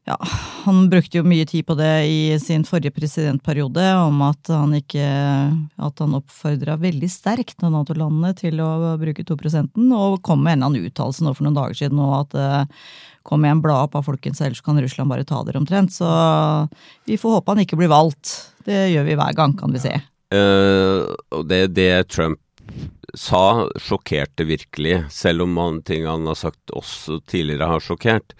ja, 0.10 0.18
han 0.66 0.88
brukte 0.89 1.20
jo 1.20 1.28
mye 1.28 1.46
tid 1.46 1.68
på 1.68 1.75
det 1.78 1.92
i 2.10 2.22
sin 2.42 2.63
forrige 2.66 2.96
presidentperiode, 2.96 3.84
om 4.01 4.24
at 4.25 4.50
han 4.50 4.74
ikke 4.78 5.06
At 5.80 6.01
han 6.01 6.16
oppfordra 6.18 6.80
veldig 6.82 7.10
sterkt 7.12 7.62
Nato-landene 7.62 8.34
til 8.38 8.58
å 8.63 8.96
bruke 9.00 9.25
2% 9.28 9.78
og 9.96 10.18
kom 10.25 10.42
med 10.44 10.58
en 10.58 10.63
eller 10.63 10.70
annen 10.72 10.89
uttalelse 10.89 11.25
nå 11.25 11.34
for 11.36 11.46
noen 11.46 11.60
dager 11.60 11.78
siden 11.78 12.01
og 12.01 12.16
at 12.24 12.38
eh, 12.39 12.86
kom 13.28 13.46
igjen, 13.46 13.62
bla 13.62 13.84
opp 13.86 13.98
av 14.00 14.08
folkens, 14.08 14.42
ellers 14.42 14.63
kan 14.66 14.80
Russland 14.82 15.12
bare 15.12 15.28
ta 15.28 15.44
dere 15.46 15.60
omtrent. 15.62 15.94
Så 15.94 16.08
vi 17.06 17.20
får 17.20 17.38
håpe 17.38 17.54
han 17.54 17.62
ikke 17.62 17.78
blir 17.78 17.92
valgt. 17.92 18.32
Det 18.66 18.88
gjør 18.89 19.06
vi 19.06 19.18
hver 19.20 19.36
gang, 19.38 19.54
kan 19.60 19.75
vi 19.75 19.82
se. 19.84 19.94
Uh, 20.34 21.10
det, 21.50 21.68
det 21.78 21.92
Trump 22.10 22.42
sa, 23.18 23.68
sjokkerte 23.82 24.48
virkelig, 24.50 25.04
selv 25.13 25.46
om 25.46 25.82
ting 25.86 26.08
han 26.10 26.25
har 26.30 26.38
sagt 26.38 26.74
også 26.74 27.20
tidligere 27.30 27.70
har 27.70 27.86
sjokkert. 27.86 28.34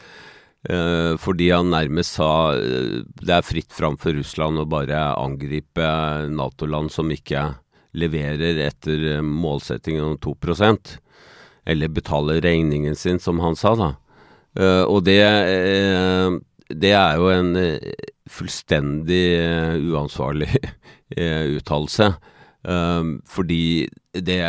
Eh, 0.68 1.16
fordi 1.16 1.52
han 1.54 1.72
nærmest 1.72 2.18
sa 2.18 2.52
eh, 2.52 3.00
det 3.24 3.32
er 3.32 3.46
fritt 3.48 3.72
fram 3.72 3.96
for 4.00 4.12
Russland 4.18 4.60
å 4.60 4.68
bare 4.68 4.98
angripe 5.16 5.86
Nato-land 6.28 6.92
som 6.92 7.12
ikke 7.16 7.46
leverer 7.96 8.60
etter 8.66 9.06
eh, 9.14 9.24
målsettingen 9.24 10.04
om 10.04 10.18
2% 10.20 10.98
eller 11.70 11.94
betaler 11.96 12.42
regningen 12.44 12.98
sin, 12.98 13.22
som 13.24 13.40
han 13.44 13.56
sa, 13.60 13.76
da. 13.78 13.90
Og 14.90 15.04
det, 15.06 15.20
det 16.82 16.92
er 16.98 17.20
jo 17.20 17.28
en 17.30 17.52
fullstendig 18.26 19.20
uansvarlig 19.92 20.48
uttalelse. 21.60 22.08
Fordi 23.30 23.62
det 24.18 24.40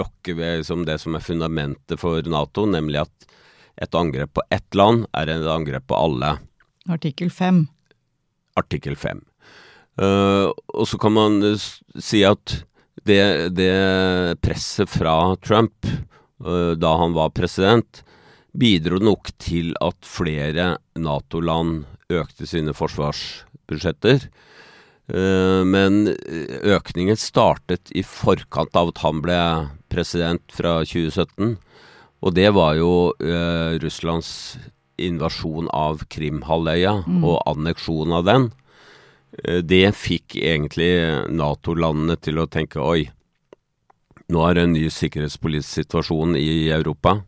rokker 0.00 0.38
ved 0.38 0.64
det 0.88 0.96
som 1.02 1.18
er 1.18 1.26
fundamentet 1.26 2.00
for 2.00 2.24
Nato, 2.32 2.64
nemlig 2.64 3.02
at 3.02 3.28
et 3.76 3.94
angrep 3.94 4.34
på 4.36 4.44
ett 4.54 4.76
land 4.76 5.06
er 5.16 5.30
et 5.32 5.46
angrep 5.50 5.86
på 5.90 5.98
alle. 5.98 6.36
Artikkel 6.90 7.30
5. 7.30 7.64
Artikkel 8.60 8.96
5. 8.96 9.22
Uh, 9.94 10.50
og 10.74 10.88
så 10.90 10.98
kan 10.98 11.14
man 11.14 11.38
eh, 11.46 11.60
si 12.02 12.24
at 12.26 12.64
det, 13.06 13.54
det 13.54 14.38
presset 14.42 14.90
fra 14.90 15.36
Trump 15.38 15.86
uh, 15.86 16.74
da 16.74 16.94
han 16.98 17.14
var 17.14 17.34
president, 17.34 18.02
bidro 18.54 18.98
nok 19.02 19.30
til 19.42 19.70
at 19.82 19.98
flere 20.06 20.74
Nato-land 20.98 21.84
økte 22.10 22.46
sine 22.50 22.74
forsvarsbudsjetter. 22.74 24.26
Uh, 25.14 25.62
men 25.68 26.14
økningen 26.64 27.18
startet 27.20 27.94
i 27.94 28.02
forkant 28.06 28.74
av 28.74 28.94
at 28.94 29.02
han 29.04 29.22
ble 29.22 29.40
president 29.94 30.42
fra 30.54 30.80
2017. 30.82 31.54
Og 32.24 32.32
det 32.36 32.48
var 32.56 32.76
jo 32.78 32.92
eh, 33.20 33.76
Russlands 33.82 34.56
invasjon 34.96 35.68
av 35.74 36.06
Krimhalvøya 36.08 36.94
og 37.20 37.42
anneksjon 37.50 38.14
av 38.16 38.24
den. 38.28 38.48
Eh, 39.42 39.60
det 39.60 39.90
fikk 39.98 40.38
egentlig 40.40 40.88
Nato-landene 41.28 42.16
til 42.24 42.40
å 42.40 42.48
tenke 42.48 42.80
oi, 42.80 43.04
nå 44.32 44.40
er 44.48 44.56
det 44.56 44.64
en 44.64 44.76
ny 44.78 44.88
sikkerhetspolitisk 44.88 45.82
situasjon 45.82 46.36
i 46.40 46.70
Europa. 46.72 47.18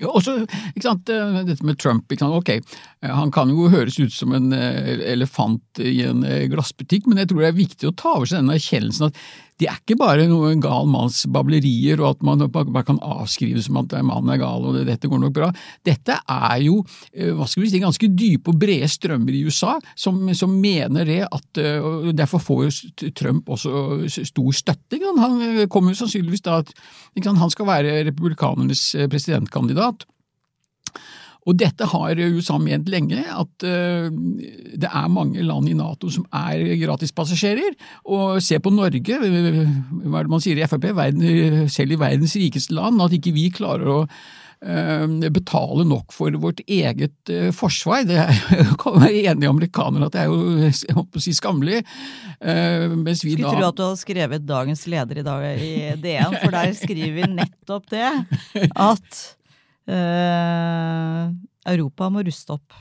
Ja, 0.00 0.08
og 0.08 0.22
så, 0.24 0.38
ikke 0.72 0.86
sant, 0.86 1.10
eh, 1.12 1.40
dette 1.44 1.66
med 1.68 1.76
Trump, 1.76 2.06
ikke 2.08 2.24
sant, 2.24 2.36
ok, 2.38 2.78
eh, 3.04 3.12
han 3.12 3.32
kan 3.32 3.50
jo 3.52 3.68
høres 3.68 3.98
ut 4.00 4.12
som 4.14 4.32
en 4.32 4.48
eh, 4.56 5.02
elefant 5.12 5.82
i 5.84 5.98
en 6.08 6.24
glassbutikk, 6.48 7.04
men 7.06 7.20
jeg 7.20 7.28
tror 7.28 7.42
det 7.42 7.50
er 7.50 7.58
viktig 7.58 7.90
å 7.90 7.96
ta 8.00 8.14
over 8.16 8.30
seg 8.30 8.40
denne 8.40 8.56
erkjennelsen 8.56 9.10
at 9.10 9.20
det 9.60 9.68
er 9.68 9.78
ikke 9.78 9.98
bare 10.00 10.26
noen 10.30 10.60
gal 10.62 10.88
manns 10.90 11.22
bablerier, 11.30 12.00
og 12.00 12.16
at 12.16 12.24
man 12.26 12.44
bare 12.52 12.84
kan 12.86 13.00
avskrive 13.04 13.62
som 13.62 13.78
at 13.82 13.94
mannen 14.02 14.32
er 14.34 14.40
gal 14.40 14.64
og 14.68 14.78
dette 14.88 15.10
går 15.10 15.22
nok 15.22 15.34
bra. 15.36 15.50
Dette 15.86 16.16
er 16.18 16.56
jo 16.64 16.80
eh, 17.12 17.32
hva 17.36 17.46
skal 17.48 17.64
vi 17.64 17.72
si, 17.72 17.82
ganske 17.82 18.10
dype 18.10 18.52
og 18.52 18.60
brede 18.62 18.88
strømmer 18.90 19.36
i 19.36 19.44
USA 19.46 19.76
som, 19.98 20.24
som 20.36 20.54
mener 20.58 21.08
det 21.08 21.20
at 21.28 21.62
eh, 21.62 21.78
og 21.82 22.10
Derfor 22.12 22.42
får 22.42 22.62
jo 22.64 23.10
Trump 23.16 23.48
også 23.50 24.08
stor 24.28 24.56
støtte. 24.56 24.98
Han 25.18 25.38
eh, 25.46 25.66
kommer 25.70 25.92
jo 25.92 26.02
sannsynligvis 26.02 26.44
da 26.46 26.60
at 26.62 26.72
han 27.26 27.52
skal 27.52 27.68
være 27.68 28.00
republikanernes 28.08 28.84
presidentkandidat. 29.10 30.06
Og 31.48 31.58
dette 31.58 31.86
har 31.90 32.20
USA 32.20 32.58
ment 32.62 32.90
lenge, 32.92 33.18
at 33.18 33.66
eh, 33.66 34.10
det 34.78 34.90
er 34.90 35.10
mange 35.10 35.42
land 35.42 35.70
i 35.70 35.74
Nato 35.78 36.10
som 36.12 36.26
er 36.38 36.62
gratispassasjerer. 36.82 37.74
Og 38.14 38.38
se 38.44 38.60
på 38.62 38.72
Norge, 38.74 39.18
hva 39.18 39.26
er 39.26 40.28
det 40.28 40.30
man 40.30 40.44
sier 40.44 40.60
i 40.60 40.68
Frp, 40.70 40.92
verden, 40.94 41.66
selv 41.72 41.96
i 41.96 41.98
verdens 42.00 42.36
rikeste 42.38 42.78
land, 42.78 43.02
at 43.02 43.18
ikke 43.18 43.34
vi 43.34 43.48
klarer 43.54 43.90
å 43.90 43.98
eh, 44.06 45.18
betale 45.34 45.88
nok 45.88 46.14
for 46.14 46.38
vårt 46.46 46.62
eget 46.62 47.34
eh, 47.34 47.50
forsvar. 47.50 48.06
Det 48.06 48.22
er, 48.22 48.46
kan 48.84 49.02
være 49.02 49.26
enige 49.34 49.50
amerikanere 49.50 50.12
at 50.12 50.14
det 50.14 50.22
er 50.22 50.30
jo 50.30 51.18
si, 51.18 51.34
skammelig. 51.34 51.82
Mens 52.38 53.26
vi 53.26 53.34
Skulle 53.34 53.50
da 53.50 53.58
tro 53.58 53.72
at 53.72 53.82
du 53.82 53.86
hadde 53.88 54.02
skrevet 54.06 54.46
dagens 54.46 54.86
leder 54.86 55.24
i 55.24 55.26
dag 55.26 55.50
i 55.58 55.76
DN, 56.06 56.38
for 56.38 56.54
der 56.54 56.74
skriver 56.78 57.18
vi 57.18 57.30
nettopp 57.34 57.90
det. 57.90 58.10
At 58.78 59.24
Europa 61.72 62.08
må 62.12 62.22
ruste 62.26 62.54
opp. 62.54 62.72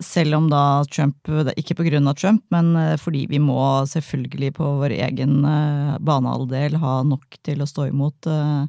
Selv 0.00 0.38
om 0.38 0.46
da 0.48 0.80
Trump, 0.88 1.28
ikke 1.60 1.76
av 2.08 2.16
Trump, 2.16 2.44
men 2.54 2.72
eh, 2.76 2.96
fordi 2.96 3.26
vi 3.28 3.40
må 3.42 3.60
selvfølgelig 3.88 4.54
på 4.56 4.70
vår 4.80 4.94
egen 4.96 5.44
eh, 5.44 5.98
banehalvdel 6.00 6.78
ha 6.80 6.94
nok 7.04 7.36
til 7.44 7.60
å 7.60 7.68
stå 7.68 7.90
imot 7.90 8.28
eh, 8.30 8.64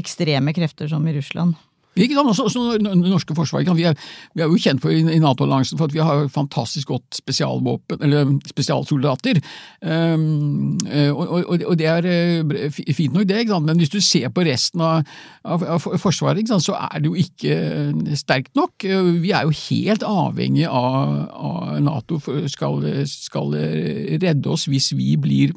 ekstreme 0.00 0.54
krefter 0.56 0.88
som 0.88 1.04
i 1.06 1.12
Russland. 1.18 1.58
Også, 1.94 2.42
også 2.48 2.78
norske 2.80 3.34
forsvaret, 3.34 3.68
vi 3.76 3.86
vi 4.34 4.42
er 4.42 4.50
jo 4.50 4.58
kjent 4.58 4.82
for 4.82 4.90
i, 4.90 5.18
Nato-alliansen 5.22 5.78
for 5.78 5.86
at 5.86 5.94
vi 5.94 6.02
har 6.02 6.26
fantastisk 6.32 6.88
godt 6.88 7.20
spesialvåpen, 7.20 8.02
eller 8.02 8.32
spesialsoldater. 8.48 9.38
Um, 9.80 10.76
og, 11.14 11.28
og, 11.28 11.62
og, 11.66 11.78
det 11.78 11.86
er 11.86 12.08
eh, 12.08 12.80
fint 12.94 13.14
nok, 13.14 13.28
det, 13.28 13.46
men 13.62 13.78
hvis 13.78 13.92
du 13.92 14.00
ser 14.00 14.28
på 14.34 14.44
resten 14.46 14.82
av, 14.82 15.04
av, 15.44 15.80
Forsvaret, 16.00 16.50
så 16.62 16.74
er 16.74 17.00
det 17.00 17.10
jo 17.10 17.14
ikke 17.14 17.54
eh, 17.54 18.14
sterkt 18.18 18.54
nok. 18.58 18.84
Vi 19.22 19.30
er 19.30 19.46
jo 19.46 19.54
helt 19.70 20.02
avhengig 20.02 20.66
av, 20.66 21.28
av 21.30 21.76
Nato 21.84 22.18
skal, 22.50 22.82
skal 23.06 23.54
redde 23.54 24.50
oss 24.50 24.66
hvis 24.70 24.92
vi 24.96 25.14
blir 25.20 25.54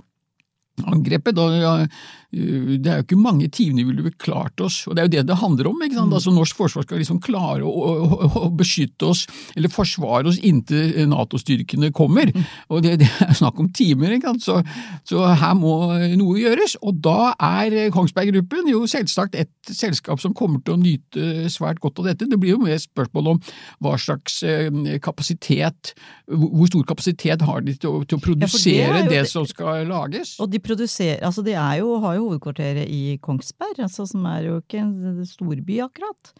angrepet. 0.85 1.37
Og 1.37 1.87
det 2.27 2.89
er 2.91 2.99
jo 2.99 3.05
ikke 3.05 3.19
mange 3.19 3.47
timene 3.55 3.85
vi 3.87 3.93
ville 4.01 4.11
klart 4.19 4.59
oss, 4.59 4.81
og 4.87 4.97
det 4.97 5.01
er 5.01 5.07
jo 5.07 5.11
det 5.13 5.21
det 5.29 5.37
handler 5.39 5.69
om. 5.69 5.83
ikke 5.83 5.95
sant? 5.95 6.09
Mm. 6.11 6.15
Altså 6.17 6.33
Norsk 6.35 6.57
forsvar 6.59 6.83
skal 6.83 6.99
liksom 6.99 7.21
klare 7.23 7.63
å, 7.63 7.71
å, 7.71 8.29
å 8.41 8.49
beskytte 8.51 9.07
oss, 9.07 9.23
eller 9.55 9.71
forsvare 9.71 10.27
oss 10.27 10.39
inntil 10.43 11.07
Nato-styrkene 11.07 11.93
kommer. 11.95 12.27
Mm. 12.35 12.47
Og 12.75 12.83
det, 12.83 12.97
det, 13.03 13.07
er 13.23 13.37
snakk 13.37 13.61
om 13.63 13.69
timer, 13.71 14.17
ikke 14.17 14.33
sant? 14.33 14.43
Så, 14.43 14.57
så, 15.07 15.23
her 15.39 15.55
må 15.55 15.77
noe 16.19 16.35
gjøres. 16.41 16.75
Og 16.83 16.99
da 17.03 17.31
er 17.39 17.93
Kongsberg 17.95 18.33
Gruppen 18.33 18.67
jo 18.73 18.83
selvsagt 18.91 19.37
et 19.39 19.71
selskap 19.71 20.19
som 20.19 20.35
kommer 20.35 20.59
til 20.65 20.75
å 20.75 20.81
nyte 20.81 21.47
svært 21.53 21.79
godt 21.83 22.03
av 22.03 22.11
dette. 22.11 22.27
Det 22.27 22.41
blir 22.41 22.57
jo 22.57 22.61
mer 22.65 22.79
spørsmål 22.81 23.31
om 23.35 23.41
hva 23.85 23.95
slags 24.01 24.41
eh, 24.43 24.67
kapasitet, 25.03 25.93
hvor 26.27 26.67
stor 26.67 26.83
kapasitet 26.91 27.47
har 27.47 27.63
de 27.63 27.77
til 27.79 28.01
å, 28.01 28.03
til 28.03 28.19
å 28.19 28.23
produsere 28.23 28.83
ja, 28.83 29.07
det, 29.07 29.15
det, 29.15 29.23
som 29.31 29.47
skal 29.47 29.87
lages. 29.87 30.35
Og 30.43 30.51
de 30.51 30.59
produserer, 30.63 31.23
altså 31.23 31.45
de 31.45 31.55
er 31.55 31.79
jo, 31.79 31.95
har 32.03 32.16
jo 32.16 32.16
hovedkvarteret 32.21 32.89
i 32.91 33.17
Kongsberg, 33.23 33.79
altså, 33.85 34.05
som 34.09 34.25
er 34.29 34.45
jo 34.47 34.57
ikke 34.61 34.81
en 34.81 35.23
storby 35.27 35.79
akkurat. 35.85 36.31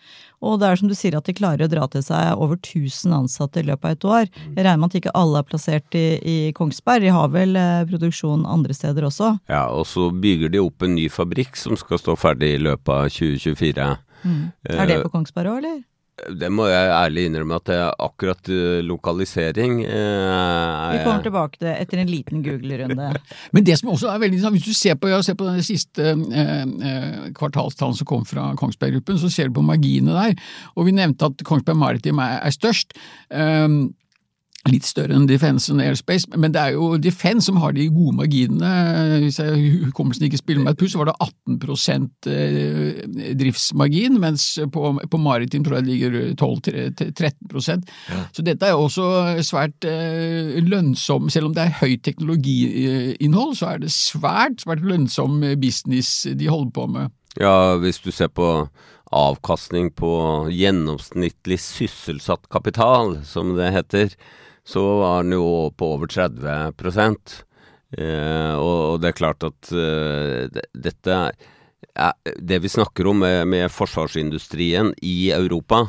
Og 0.45 0.59
det 0.61 0.69
er 0.69 0.79
som 0.79 0.91
du 0.91 0.95
sier 0.97 1.17
at 1.17 1.27
de 1.27 1.35
klarer 1.37 1.65
å 1.65 1.71
dra 1.71 1.87
til 1.91 2.03
seg 2.05 2.37
over 2.37 2.59
1000 2.59 3.15
ansatte 3.17 3.61
i 3.61 3.67
løpet 3.67 3.89
av 3.89 3.95
et 3.95 4.07
år. 4.11 4.31
Jeg 4.55 4.61
regner 4.61 4.81
med 4.81 4.91
at 4.91 4.99
ikke 5.01 5.15
alle 5.17 5.41
er 5.41 5.49
plassert 5.49 5.97
i, 5.97 6.05
i 6.21 6.37
Kongsberg, 6.57 7.05
de 7.05 7.13
har 7.13 7.29
vel 7.33 7.57
eh, 7.59 7.85
produksjon 7.89 8.47
andre 8.47 8.75
steder 8.77 9.07
også? 9.07 9.35
Ja, 9.51 9.67
og 9.73 9.87
så 9.89 10.09
bygger 10.11 10.53
de 10.53 10.63
opp 10.63 10.85
en 10.85 10.97
ny 10.97 11.07
fabrikk 11.11 11.59
som 11.59 11.77
skal 11.79 12.01
stå 12.01 12.17
ferdig 12.19 12.55
i 12.55 12.63
løpet 12.69 12.93
av 12.93 13.11
2024. 13.13 13.91
Mm. 14.23 14.41
Er 14.73 14.89
det 14.89 15.03
på 15.05 15.13
Kongsberg 15.13 15.53
òg, 15.53 15.61
eller? 15.61 15.79
Det 16.17 16.47
må 16.49 16.65
jeg 16.65 16.89
ærlig 16.89 17.27
innrømme 17.27 17.59
at 17.59 17.67
det 17.69 17.75
er 17.77 17.99
akkurat 18.01 18.49
uh, 18.49 18.79
lokalisering 18.81 19.83
eh, 19.85 20.95
Vi 20.95 21.03
kommer 21.05 21.21
tilbake 21.27 21.59
til 21.61 21.69
etter 21.69 22.01
en 22.01 22.09
liten 22.09 22.41
Google-runde. 22.45 23.11
Men 23.53 23.67
det 23.67 23.77
som 23.77 23.91
også 23.93 24.09
er 24.09 24.23
veldig 24.23 24.39
interessant, 24.39 24.57
hvis 24.57 24.65
du 24.65 24.79
ser 24.79 24.97
på, 24.97 25.11
ser 25.21 25.37
på 25.37 25.45
den 25.45 25.61
siste 25.65 26.15
eh, 26.41 27.29
kvartalstallen 27.37 27.99
som 27.99 28.09
kom 28.09 28.25
fra 28.25 28.49
Kongsberg 28.57 28.97
Gruppen, 28.97 29.21
så 29.21 29.29
ser 29.29 29.51
du 29.51 29.59
på 29.59 29.65
marginene 29.67 30.17
der. 30.17 30.49
Og 30.73 30.89
vi 30.89 30.97
nevnte 30.97 31.29
at 31.29 31.45
Kongsberg 31.45 31.77
Maritim 31.77 32.23
er, 32.23 32.41
er 32.41 32.55
størst. 32.55 32.97
Um, 33.29 33.93
litt 34.71 34.87
større 34.87 35.15
enn 35.15 35.27
Defense 35.29 35.71
and 35.71 35.83
Airspace, 35.83 36.27
men 36.35 36.53
det 36.55 36.61
er 36.61 36.75
jo 36.75 36.97
Defense 37.01 37.47
som 37.47 37.59
har 37.61 37.75
de 37.75 37.87
gode 37.93 38.15
marginene. 38.17 38.71
Hvis 39.23 39.39
jeg 39.41 39.71
hukommelsen 39.87 40.27
ikke 40.27 40.39
spiller 40.41 40.63
meg 40.63 40.75
et 40.75 40.81
puss, 40.81 40.93
så 40.95 41.01
var 41.01 41.11
det 41.11 41.17
18 41.23 42.07
eh, 42.31 43.33
driftsmargin, 43.39 44.19
mens 44.21 44.47
på, 44.73 44.93
på 44.97 45.21
Maritim 45.21 45.65
tror 45.65 45.79
jeg 45.79 45.87
det 45.87 45.93
ligger 45.93 46.17
12-13 46.35 47.85
ja. 48.11 48.21
Så 48.35 48.45
dette 48.45 48.67
er 48.67 48.75
jo 48.75 48.87
også 48.87 49.07
svært 49.45 49.87
eh, 49.87 50.57
lønnsom, 50.63 51.31
selv 51.33 51.51
om 51.51 51.55
det 51.57 51.67
er 51.67 51.79
høyt 51.81 52.03
teknologiinnhold, 52.07 53.55
så 53.59 53.73
er 53.73 53.85
det 53.85 53.93
svært, 53.93 54.61
svært 54.65 54.85
lønnsom 54.85 55.41
business 55.61 56.27
de 56.27 56.51
holder 56.51 56.75
på 56.75 56.91
med. 56.97 57.15
Ja, 57.37 57.77
hvis 57.77 57.99
du 58.01 58.09
ser 58.11 58.31
på 58.33 58.67
avkastning 59.13 59.91
på 59.95 60.11
gjennomsnittlig 60.51 61.59
sysselsatt 61.61 62.49
kapital, 62.51 63.17
som 63.25 63.55
det 63.57 63.71
heter, 63.75 64.11
så 64.67 64.83
var 65.01 65.23
den 65.23 65.37
jo 65.37 65.69
på 65.77 65.93
over 65.95 66.09
30 66.11 66.47
eh, 67.97 68.55
og, 68.55 68.99
det 69.01 69.11
er 69.11 69.15
klart 69.15 69.45
at 69.47 69.71
eh, 69.71 70.49
det, 70.51 70.65
dette 70.75 71.21
er, 71.95 72.17
Det 72.35 72.59
vi 72.61 72.69
snakker 72.69 73.07
om 73.07 73.23
med, 73.23 73.47
med, 73.47 73.71
forsvarsindustrien 73.71 74.91
i 75.01 75.31
Europa, 75.33 75.85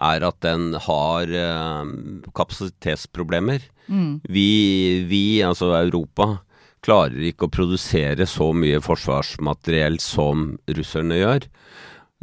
er 0.00 0.24
at 0.24 0.38
den 0.44 0.74
har 0.86 1.28
eh, 1.28 1.90
kapasitetsproblemer. 2.36 3.66
Mm. 3.88 4.20
Vi, 4.24 5.04
vi, 5.10 5.42
altså 5.44 5.74
Europa, 5.76 6.38
klarer 6.84 7.28
ikke 7.28 7.48
å 7.48 7.52
produsere 7.52 8.24
så 8.28 8.52
mye 8.56 8.80
forsvarsmateriell 8.80 9.98
som 10.00 10.54
russerne 10.70 11.18
gjør. 11.20 11.48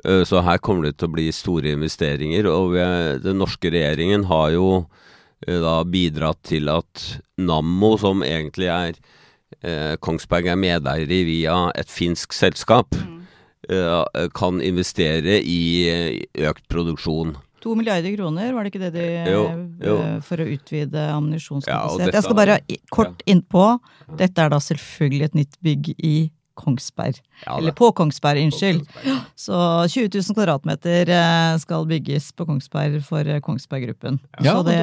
Eh, 0.05 0.23
så 0.25 0.41
her 0.45 0.61
kommer 0.63 0.87
det 0.87 0.97
til 0.97 1.09
å 1.09 1.15
bli 1.17 1.27
store 1.33 1.75
investeringer. 1.75 2.49
Og 2.49 2.73
vi, 2.75 2.85
den 3.25 3.41
norske 3.41 3.71
regjeringen 3.73 4.25
har 4.31 4.55
jo 4.55 4.69
da 5.46 5.84
bidratt 5.86 6.39
til 6.50 6.69
at 6.73 7.04
Nammo, 7.38 7.93
som 8.02 8.23
egentlig 8.26 8.71
er 8.73 8.95
eh, 9.62 9.95
Kongsberg 10.02 10.50
er 10.52 10.60
medeier 10.60 11.12
i 11.12 11.23
via 11.28 11.58
et 11.78 11.91
finsk 11.91 12.34
selskap, 12.36 12.95
mm. 12.97 13.19
eh, 13.69 14.30
kan 14.38 14.62
investere 14.65 15.39
i 15.41 15.60
eh, 15.91 16.47
økt 16.50 16.65
produksjon. 16.71 17.36
To 17.65 17.73
milliarder 17.76 18.13
kroner, 18.15 18.52
var 18.54 18.63
det 18.63 18.71
ikke 18.71 18.84
det 18.86 18.93
de 18.95 19.06
jo, 19.32 19.43
jo. 19.82 19.95
Eh, 19.97 20.17
For 20.26 20.43
å 20.43 20.50
utvide 20.54 21.08
ammunisjonskapasitet. 21.15 22.12
Ja, 22.12 22.15
jeg 22.19 22.26
skal 22.28 22.38
bare 22.38 22.58
kort 22.93 23.23
innpå. 23.30 23.69
Dette 24.19 24.45
er 24.45 24.54
da 24.54 24.60
selvfølgelig 24.62 25.30
et 25.30 25.39
nytt 25.41 25.58
bygg 25.65 25.93
i 25.97 26.15
Kongsberg. 26.58 27.20
Ja, 27.46 27.58
Eller 27.58 27.74
på 27.78 27.91
Kongsberg, 27.96 28.41
unnskyld. 28.48 28.84
Så 29.38 29.58
20 29.93 30.10
000 30.10 30.38
kvadratmeter 30.38 31.12
eh, 31.13 31.58
skal 31.62 31.86
bygges 31.89 32.32
på 32.38 32.48
Kongsberg 32.50 33.00
for 33.06 33.28
eh, 33.30 33.41
Kongsberg 33.46 33.86
Gruppen. 33.88 34.17
Ja, 34.41 34.58
så 34.58 34.65
det, 34.65 34.80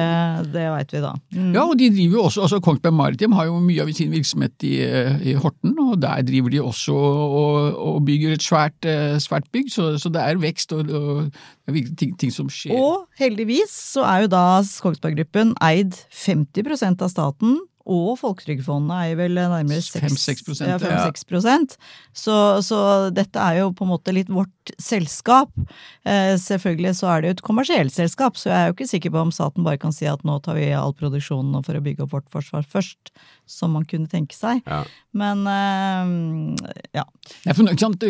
det 0.55 0.65
veit 0.71 0.95
vi 0.95 1.03
da. 1.03 1.11
Mm. 1.35 1.51
Ja, 1.57 1.65
og 1.65 1.75
de 1.79 1.91
driver 1.91 2.19
jo 2.19 2.23
også, 2.29 2.45
altså 2.47 2.61
Kongsberg 2.63 2.95
Maritim 2.95 3.35
har 3.35 3.49
jo 3.49 3.59
mye 3.63 3.83
av 3.83 3.91
sin 3.97 4.13
virksomhet 4.15 4.67
i, 4.67 4.73
eh, 4.85 5.19
i 5.31 5.35
Horten, 5.41 5.75
og 5.83 5.99
der 6.03 6.23
driver 6.27 6.55
de 6.55 6.63
også 6.63 6.95
og, 6.95 7.59
og 7.75 8.01
bygger 8.07 8.37
et 8.37 8.45
svært, 8.45 8.89
svært 9.23 9.51
bygg, 9.53 9.69
så, 9.73 9.91
så, 10.01 10.11
det 10.15 10.23
er 10.23 10.41
vekst 10.41 10.71
og, 10.75 10.89
og 10.89 11.29
det 11.67 11.85
ting, 11.99 12.15
ting, 12.19 12.31
som 12.33 12.49
skjer. 12.51 12.75
Og 12.79 13.05
heldigvis 13.19 13.73
så 13.95 14.05
er 14.07 14.25
jo 14.25 14.33
da 14.33 14.45
Kongsberg 14.81 15.19
Gruppen 15.19 15.55
eid 15.63 15.97
50% 16.15 17.03
av 17.03 17.11
staten 17.11 17.57
og 17.85 18.15
Folketrygdfondet 18.17 19.11
er 19.11 19.17
vel 19.19 19.37
nærmere 19.37 19.81
5-6 19.81 20.61
ja, 20.65 20.77
ja. 20.81 21.55
så, 22.17 22.37
så 22.65 22.79
dette 23.13 23.41
er 23.41 23.59
jo 23.61 23.71
på 23.77 23.85
en 23.85 23.91
måte 23.93 24.13
litt 24.15 24.31
vårt 24.33 24.73
selskap. 24.81 25.51
Eh, 26.05 26.33
selvfølgelig 26.41 26.95
så 26.97 27.11
er 27.11 27.21
det 27.21 27.29
jo 27.29 27.35
et 27.37 27.45
kommersielt 27.45 27.93
selskap, 27.93 28.39
så 28.41 28.49
jeg 28.49 28.57
er 28.57 28.71
jo 28.71 28.75
ikke 28.75 28.89
sikker 28.89 29.13
på 29.13 29.21
om 29.27 29.33
staten 29.33 29.65
bare 29.65 29.81
kan 29.81 29.93
si 29.93 30.09
at 30.09 30.25
nå 30.25 30.39
tar 30.45 30.57
vi 30.57 30.71
all 30.73 30.95
produksjonen 30.97 31.61
for 31.65 31.77
å 31.77 31.83
bygge 31.85 32.05
opp 32.05 32.15
vårt 32.17 32.29
forsvar 32.33 32.65
først, 32.69 33.13
som 33.45 33.75
man 33.77 33.85
kunne 33.85 34.09
tenke 34.09 34.33
seg. 34.33 34.63
Ja. 34.65 34.81
Men 35.15 35.45
eh, 35.47 36.73
ja. 36.97 37.05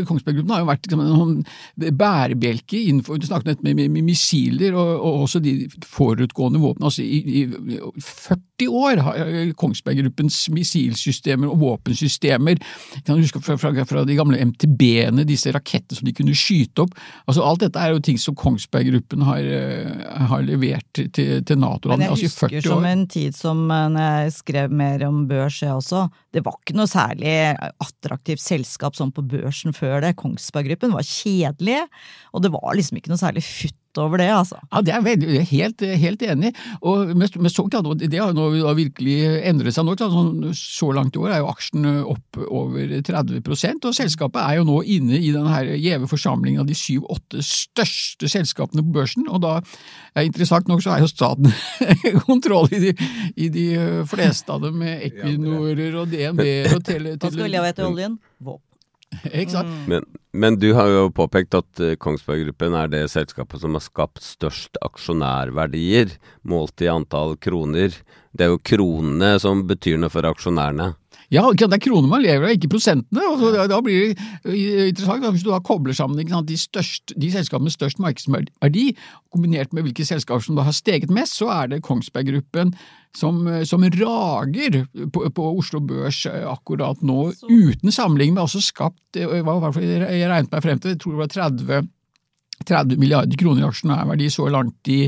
Kongsberg 0.08 0.40
Gruppen 0.40 0.54
har 0.56 0.64
jo 0.64 0.70
vært 0.70 0.88
liksom, 0.88 1.04
en 1.06 1.98
bærebjelke 2.00 2.80
innenfor 2.80 3.20
Du 3.20 3.28
snakket 3.28 3.62
med, 3.66 3.76
med, 3.78 3.92
med 3.94 4.08
missiler 4.08 4.74
og, 4.74 4.94
og, 4.96 5.26
også 5.28 5.44
de 5.44 5.58
forutgående 5.84 6.62
våpnene. 6.64 6.88
Altså, 6.88 7.04
i, 7.04 7.44
i 7.44 7.80
40 8.00 8.72
år 8.72 9.04
har 9.06 9.22
Kongsberg 9.66 10.00
Gruppens 10.04 10.40
missilsystemer 10.54 11.52
og 11.52 11.60
våpensystemer. 11.64 12.62
Jeg 12.96 13.06
kan 13.08 13.20
huske 13.20 13.42
fra, 13.44 13.58
fra, 13.60 13.74
fra 13.90 14.06
de 14.08 14.18
gamle 14.18 14.40
MTB-ene, 14.52 15.26
disse 15.28 15.54
rakettene 15.56 16.00
som 16.00 16.08
de 16.08 16.16
kunne 16.16 16.36
skyte 16.38 16.86
opp. 16.86 16.96
Altså 17.26 17.46
Alt 17.46 17.66
dette 17.66 17.82
er 17.82 17.96
jo 17.96 18.04
ting 18.06 18.20
som 18.22 18.38
Kongsberg 18.40 18.92
Gruppen 18.92 19.26
har, 19.28 19.42
eh, 19.44 20.06
har 20.32 20.46
levert 20.46 20.88
til, 20.96 21.10
til 21.42 21.62
Nato-landene 21.62 22.14
altså, 22.14 22.30
i 22.30 22.34
40 22.34 22.36
år. 22.36 22.46
Men 22.46 22.56
jeg 22.56 22.62
husker 22.62 22.76
som 22.76 22.90
en 22.92 23.08
tid 23.16 23.40
som 23.40 23.64
eh, 23.68 23.88
når 23.96 24.10
jeg 24.10 24.36
skrev 24.40 24.76
mer 24.84 25.08
om 25.10 25.24
børs, 25.30 25.62
jeg 25.64 25.74
også. 25.76 26.06
Det 26.36 26.46
var 26.46 26.60
ikke 26.60 26.78
noe 26.78 26.92
særlig 26.92 27.36
attraktivt 27.84 28.44
selskap 28.44 28.98
sånn 28.98 29.14
på 29.16 29.26
børsen 29.36 29.76
før 29.76 30.02
det. 30.06 30.16
Kongsberg 30.20 30.72
Gruppen 30.72 30.96
var 30.96 31.08
kjedelig, 31.08 31.82
og 32.34 32.46
det 32.46 32.54
var 32.54 32.78
liksom 32.78 33.00
ikke 33.00 33.14
noe 33.14 33.22
særlig 33.22 33.46
futt 33.46 33.80
over 34.02 34.22
det, 34.22 34.30
altså. 34.34 34.60
Ja, 34.72 34.82
det 34.86 34.94
er 34.96 35.06
veldig, 35.06 35.42
helt, 35.52 35.86
helt 36.06 36.26
enig. 36.26 36.52
Og 36.82 37.14
med, 37.18 37.32
så, 37.52 37.66
det 38.02 38.20
har 38.22 38.36
nå 38.36 38.50
virkelig 38.78 39.18
endret 39.48 39.76
seg 39.76 39.88
nå. 39.88 39.96
Sånn, 40.00 40.50
så 40.58 40.92
langt 40.96 41.16
i 41.16 41.22
år 41.24 41.36
er 41.36 41.44
jo 41.44 41.50
aksjen 41.52 41.88
opp 42.04 42.42
over 42.46 42.96
30% 43.08 43.88
og 43.90 43.96
selskapet 43.98 44.42
er 44.44 44.60
jo 44.60 44.68
nå 44.68 44.82
inne 44.98 45.20
i 45.20 45.32
den 45.34 45.48
her 45.50 45.72
gjeve 45.76 46.10
forsamlingen 46.12 46.64
av 46.64 46.70
de 46.70 46.78
syv-åtte 46.78 47.44
største 47.46 48.30
selskapene 48.32 48.84
på 48.86 48.96
børsen. 49.00 49.30
Og 49.30 49.42
da, 49.46 49.58
er 50.16 50.28
interessant 50.28 50.70
nok, 50.72 50.84
så 50.84 50.96
er 50.96 51.04
jo 51.04 51.12
staten 51.12 51.52
kontroll 52.30 52.70
i 52.76 52.84
de, 52.88 52.94
i 53.36 53.50
de, 53.52 53.66
fleste 54.10 54.52
av 54.54 54.64
dem, 54.64 54.80
med 54.84 55.04
Equinorer 55.10 56.00
og 56.02 56.12
DNB-er 56.12 56.78
og 56.78 56.86
Tele... 56.86 57.18
Hva 57.20 57.32
skal 57.32 57.48
vi 57.48 57.52
leve 57.58 57.74
etter 57.74 57.90
oljen? 57.90 58.20
Våpen. 58.40 58.75
Ikke 59.40 59.54
sant? 59.54 59.70
Mm. 59.70 59.86
Men, 59.92 60.08
men, 60.36 60.58
du 60.60 60.72
har 60.78 60.90
jo 60.92 61.08
påpekt 61.16 61.56
at 61.58 61.82
uh, 61.84 61.94
Kongsberg 62.02 62.46
Gruppen 62.48 62.76
er 62.78 62.92
det 62.92 63.04
selskapet 63.14 63.62
som 63.62 63.78
har 63.78 63.84
skapt 63.86 64.24
størst 64.26 64.80
aksjonærverdier, 64.86 66.18
målt 66.48 66.84
i 66.84 66.92
antall 66.92 67.36
kroner. 67.42 67.96
Det 68.36 68.48
er 68.48 68.54
jo 68.54 68.62
kronene 68.62 69.36
som 69.42 69.64
betyr 69.70 70.00
noe 70.02 70.14
for 70.14 70.28
aksjonærene. 70.28 70.94
Ja, 71.34 71.46
det 71.52 71.66
er 71.66 71.82
kroner 71.82 72.10
man 72.10 72.22
lever 72.22 72.48
av, 72.48 72.54
ikke 72.54 72.70
prosentene. 72.76 73.24
og 73.26 73.40
så, 73.42 73.52
da, 73.70 73.80
blir 73.84 74.12
det 74.12 74.28
eh, 74.52 74.90
interessant 74.92 75.26
hvis 75.34 75.46
du 75.46 75.50
da 75.52 75.62
kobler 75.66 75.96
sammen 75.98 76.22
sant, 76.30 76.50
de, 76.50 76.58
største, 76.60 77.16
de 77.18 77.32
selskapene 77.34 77.70
med 77.70 77.76
størst 77.76 78.02
markedsverdi, 78.04 78.86
kombinert 79.34 79.74
med 79.74 79.88
hvilke 79.88 80.06
selskaper 80.06 80.46
som 80.46 80.60
da 80.60 80.68
har 80.68 80.76
steget 80.76 81.14
mest, 81.14 81.40
så 81.40 81.50
er 81.56 81.74
det 81.74 81.82
Kongsberg 81.86 82.30
Gruppen 82.30 82.76
som, 83.16 83.42
som 83.66 83.84
rager 83.96 84.82
på, 85.14 85.26
på, 85.34 85.50
Oslo 85.58 85.82
Børs 85.82 86.26
eh, 86.30 86.46
akkurat 86.50 87.02
nå, 87.06 87.32
uten 87.50 87.92
sammenligning, 87.92 88.38
men 88.38 88.46
også 88.46 88.64
skapt 88.64 89.20
eh, 89.20 89.26
Jeg 89.26 90.30
regnet 90.30 90.54
meg 90.54 90.64
frem 90.64 90.80
til, 90.82 90.96
jeg 90.96 91.02
tror 91.02 91.18
det 91.18 91.24
var 91.24 91.36
30, 91.36 91.92
30 92.70 93.02
milliarder 93.02 93.40
kroner 93.40 93.66
i 93.66 93.70
aksjonærverdi 93.70 94.32
så 94.34 94.50
langt 94.54 94.94
i 94.94 95.04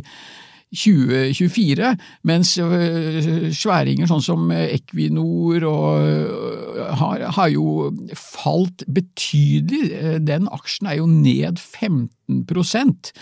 2024, 0.76 1.94
mens 2.28 2.58
øh, 2.60 3.52
sværinger 3.56 4.10
sånn 4.10 4.24
som 4.24 4.52
Equinor 4.52 5.64
og, 5.64 6.04
øh, 6.04 6.82
har, 7.00 7.24
har, 7.38 7.48
jo 7.54 7.92
falt 8.14 8.84
betydelig. 8.92 10.20
Den 10.28 10.50
aksjen 10.52 10.92
er 10.92 11.00
jo 11.00 11.08
ned 11.08 11.62
15% 11.62 13.14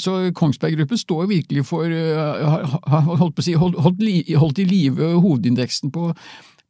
Så 0.00 0.14
Kongsberg 0.36 0.78
Gruppen 0.78 0.98
står 0.98 1.28
virkelig 1.28 1.66
for 1.68 1.84
øh, 1.84 2.16
har 2.16 3.04
holdt, 3.10 3.44
si, 3.44 3.52
holdt, 3.52 3.76
holdt, 3.80 4.02
holdt 4.36 4.58
i 4.58 4.64
live 4.64 5.20
hovedindeksen 5.20 5.92
på, 5.92 6.14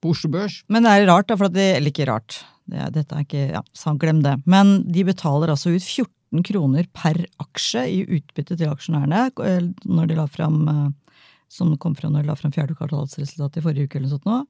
på 0.02 0.08
Oslo 0.10 0.30
Børs. 0.34 0.64
Men 0.68 0.82
det 0.86 0.90
er 0.90 1.10
rart, 1.10 1.30
da, 1.30 1.38
for 1.38 1.48
det, 1.48 1.76
eller 1.76 1.94
ikke 1.94 2.10
rart, 2.10 2.42
det, 2.66 2.90
dette 2.94 3.14
er 3.14 3.26
ikke, 3.26 3.46
ja, 3.54 3.94
glem 4.02 4.22
det. 4.26 4.40
Men 4.46 4.80
de 4.90 5.04
betaler 5.06 5.54
altså 5.54 5.70
ut 5.70 5.82
14 5.82 6.10
14 6.30 6.42
kroner 6.44 6.86
per 6.92 7.26
aksje 7.42 7.84
i 7.90 8.04
utbytte 8.06 8.56
til 8.56 8.70
aksjonærene 8.70 9.30
eh, 9.44 9.66
når 9.84 10.06
de 10.10 10.18
la 10.18 10.26
frem, 10.26 10.68
eh, 10.68 11.16
som 11.48 11.76
kom 11.76 11.94
fra 11.94 12.08
når 12.10 12.22
de 12.22 12.30
la 12.30 12.36
fram 12.36 12.52
fjerde 12.52 12.76
kvartalsresultat 12.78 13.58
i 13.58 13.64
forrige 13.64 13.88
uke. 13.88 13.98
eller 13.98 14.08
sånt 14.08 14.24
nå. 14.24 14.44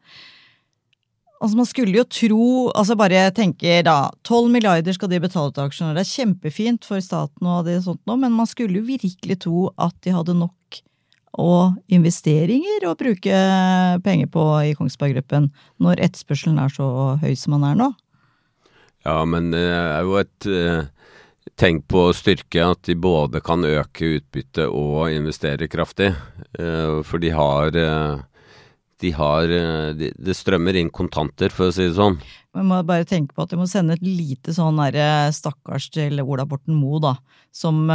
Altså 1.40 1.56
Man 1.56 1.66
skulle 1.66 1.96
jo 1.96 2.04
tro 2.04 2.70
altså 2.76 2.96
Bare 2.96 3.30
tenker 3.32 3.82
da 3.82 4.10
12 4.24 4.50
milliarder 4.52 4.92
skal 4.92 5.08
de 5.08 5.20
betale 5.20 5.52
til 5.52 5.64
aksjonærer. 5.64 5.96
Det 5.96 6.04
er 6.04 6.16
kjempefint 6.20 6.84
for 6.84 7.00
staten, 7.00 7.46
og 7.46 7.64
det 7.64 7.82
sånt 7.84 8.02
nå, 8.06 8.16
men 8.16 8.32
man 8.32 8.46
skulle 8.46 8.76
jo 8.76 8.84
virkelig 8.84 9.40
tro 9.40 9.70
at 9.78 9.96
de 10.04 10.12
hadde 10.12 10.36
nok 10.36 10.82
og 11.40 11.76
investeringer 11.86 12.84
å 12.88 12.96
bruke 12.98 13.32
penger 14.02 14.26
på 14.34 14.42
i 14.66 14.72
Kongsberg 14.74 15.14
Gruppen, 15.14 15.46
når 15.78 16.02
etterspørselen 16.02 16.58
er 16.58 16.72
så 16.74 17.16
høy 17.22 17.36
som 17.38 17.54
den 17.54 17.68
er 17.68 17.78
nå? 17.78 17.86
Ja, 19.06 19.22
men 19.24 19.52
det 19.54 19.62
er 19.62 20.02
jo 20.04 20.18
et 20.18 20.48
Tenk 21.60 21.86
på 21.88 22.08
styrke 22.16 22.64
at 22.72 22.82
de 22.88 22.96
både 23.00 23.40
kan 23.44 23.64
øke 23.64 24.16
utbyttet 24.18 24.66
og 24.68 25.12
investere 25.12 25.68
kraftig. 25.72 26.10
Eh, 26.58 27.00
for 27.06 27.22
de 27.22 27.32
har 27.32 27.76
eh, 27.76 28.26
de 29.00 29.10
har 29.16 29.48
Det 29.48 30.10
de, 30.12 30.34
strømmer 30.36 30.76
inn 30.76 30.90
kontanter, 30.92 31.48
for 31.48 31.70
å 31.70 31.72
si 31.72 31.86
det 31.86 31.96
sånn. 31.96 32.18
Man 32.52 32.66
må 32.68 32.82
bare 32.84 33.06
tenke 33.08 33.32
på 33.32 33.46
at 33.46 33.54
vi 33.54 33.56
må 33.56 33.64
sende 33.70 33.94
et 33.96 34.04
lite 34.04 34.52
sånn 34.52 34.76
stakkars 35.32 35.86
til 35.94 36.20
Ola 36.20 36.44
Borten 36.44 36.76
Moe, 36.76 37.00
da. 37.00 37.14
Som, 37.50 37.88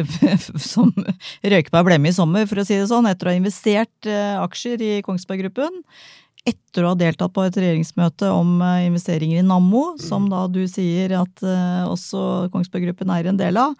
som 0.72 0.88
røyker 1.44 1.68
på 1.68 1.82
ei 1.82 1.84
blemme 1.90 2.08
i 2.08 2.16
sommer, 2.16 2.48
for 2.48 2.62
å 2.62 2.64
si 2.64 2.80
det 2.80 2.88
sånn, 2.88 3.10
etter 3.10 3.28
å 3.28 3.34
ha 3.34 3.36
investert 3.42 4.08
aksjer 4.08 4.80
i 4.80 4.92
Kongsberg 5.04 5.44
Gruppen 5.44 5.82
etter 6.48 6.84
å 6.84 6.92
ha 6.92 6.98
deltatt 6.98 7.32
på 7.34 7.44
et 7.46 7.58
regjeringsmøte 7.58 8.30
om 8.34 8.56
eh, 8.64 8.86
investeringer 8.88 9.42
i 9.42 9.46
Nammo, 9.46 9.92
som 10.02 10.26
da 10.30 10.46
du 10.50 10.64
sier 10.70 11.14
at 11.20 11.44
uh, 11.46 11.84
også 11.90 12.48
Kongsberg 12.54 12.88
Gruppen 12.88 13.12
er 13.14 13.30
en 13.30 13.38
del 13.38 13.60
av. 13.60 13.76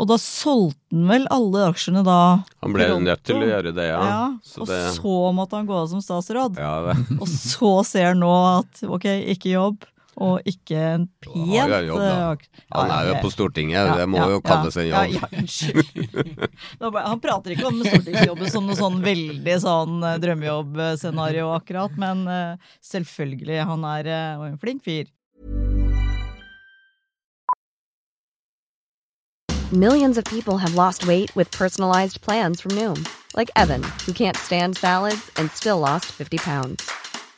Og 0.00 0.06
da 0.08 0.16
solgte 0.22 0.94
han 0.94 1.08
vel 1.10 1.26
alle 1.34 1.64
aksjene 1.68 2.02
da 2.06 2.18
Han 2.62 2.74
ble 2.76 2.86
nødt 3.02 3.24
til 3.26 3.42
å 3.42 3.48
gjøre 3.48 3.72
det, 3.76 3.88
ja. 3.90 4.00
ja 4.06 4.20
så 4.46 4.62
og 4.62 4.70
det... 4.70 4.78
så 4.96 5.16
måtte 5.36 5.58
han 5.58 5.68
gå 5.68 5.76
av 5.76 5.88
som 5.90 6.04
statsråd. 6.04 6.60
Ja, 6.62 6.94
og 7.18 7.26
så 7.28 7.72
ser 7.88 8.12
han 8.12 8.22
nå 8.22 8.30
at 8.60 8.84
ok, 8.86 9.08
ikke 9.34 9.52
jobb, 9.56 9.84
og 10.20 10.48
ikke 10.48 10.76
en 10.76 11.06
ja, 11.48 11.64
jobb, 11.80 12.02
eh, 12.04 12.64
Han 12.76 12.90
er 12.92 13.08
jo 13.08 13.14
på 13.24 13.30
Stortinget, 13.32 13.94
det 13.96 14.06
må 14.10 14.20
jo 14.28 14.40
kalles 14.44 14.76
en 14.76 14.90
jobb. 14.90 15.14
Ja, 15.16 15.30
unnskyld. 15.40 16.42
Han 16.80 17.22
prater 17.24 17.54
ikke 17.54 17.70
om 17.70 17.80
stortingsjobben 17.80 18.52
som 18.52 18.68
noe 18.68 18.76
sånn 18.78 19.00
veldig 19.04 19.56
sånn 19.64 20.04
eh, 20.04 20.18
drømmejobbscenario 20.20 21.48
akkurat, 21.56 21.96
men 22.00 22.26
eh, 22.28 22.76
selvfølgelig, 22.84 23.62
han 23.70 23.88
er 23.94 24.12
en 24.12 24.60
flink 24.60 24.84
fyr. 24.84 25.08
Millions 29.72 30.18
of 30.18 30.24
people 30.24 30.58
have 30.58 30.74
lost 30.74 31.06
weight 31.06 31.34
with 31.36 31.48
personalized 31.52 32.20
plans 32.20 32.60
from 32.60 32.72
Noom, 32.72 33.06
like 33.36 33.50
Evan, 33.54 33.84
who 34.04 34.12
can't 34.12 34.36
stand 34.36 34.76
salads 34.76 35.30
and 35.36 35.48
still 35.52 35.78
lost 35.78 36.06
50 36.06 36.38
pounds. 36.38 36.90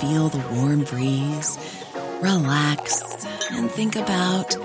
feel 0.00 0.28
the 0.28 0.42
warm 0.54 0.84
breeze, 0.84 1.58
relax, 2.22 3.26
and 3.50 3.70
think 3.70 3.96
about 3.96 4.56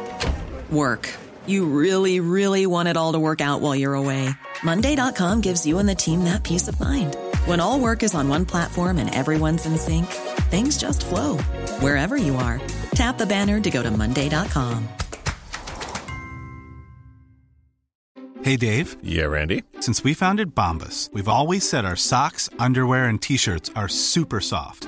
work. 0.72 1.14
You 1.46 1.66
really, 1.66 2.20
really 2.22 2.66
want 2.66 2.88
it 2.88 2.98
all 2.98 3.14
to 3.14 3.20
work 3.20 3.42
out 3.42 3.62
while 3.62 3.76
you're 3.76 3.96
away. 3.96 4.30
Monday.com 4.64 5.42
gives 5.42 5.66
you 5.66 5.78
and 5.78 5.90
the 5.90 5.96
team 5.96 6.24
that 6.24 6.44
peace 6.44 6.68
of 6.68 6.80
mind. 6.80 7.16
When 7.46 7.60
all 7.60 7.80
work 7.80 8.02
is 8.02 8.16
on 8.16 8.30
one 8.30 8.46
platform 8.46 8.98
and 8.98 9.14
everyone's 9.14 9.66
in 9.66 9.78
sync, 9.78 10.08
things 10.50 10.78
just 10.78 11.06
flow 11.06 11.38
wherever 11.80 12.18
you 12.18 12.36
are. 12.38 12.62
Tap 12.94 13.18
the 13.18 13.26
banner 13.26 13.60
to 13.60 13.70
go 13.70 13.84
to 13.84 13.92
Monday.com. 13.92 14.88
Hey, 18.42 18.58
Dave. 18.58 18.96
Yeah, 19.02 19.26
Randy. 19.26 19.64
Since 19.80 20.04
we 20.04 20.14
founded 20.14 20.54
Bombus, 20.54 21.10
we've 21.12 21.28
always 21.28 21.68
said 21.68 21.84
our 21.84 21.96
socks, 21.96 22.48
underwear, 22.60 23.06
and 23.06 23.20
t 23.20 23.38
shirts 23.38 23.72
are 23.76 23.88
super 23.88 24.40
soft. 24.40 24.88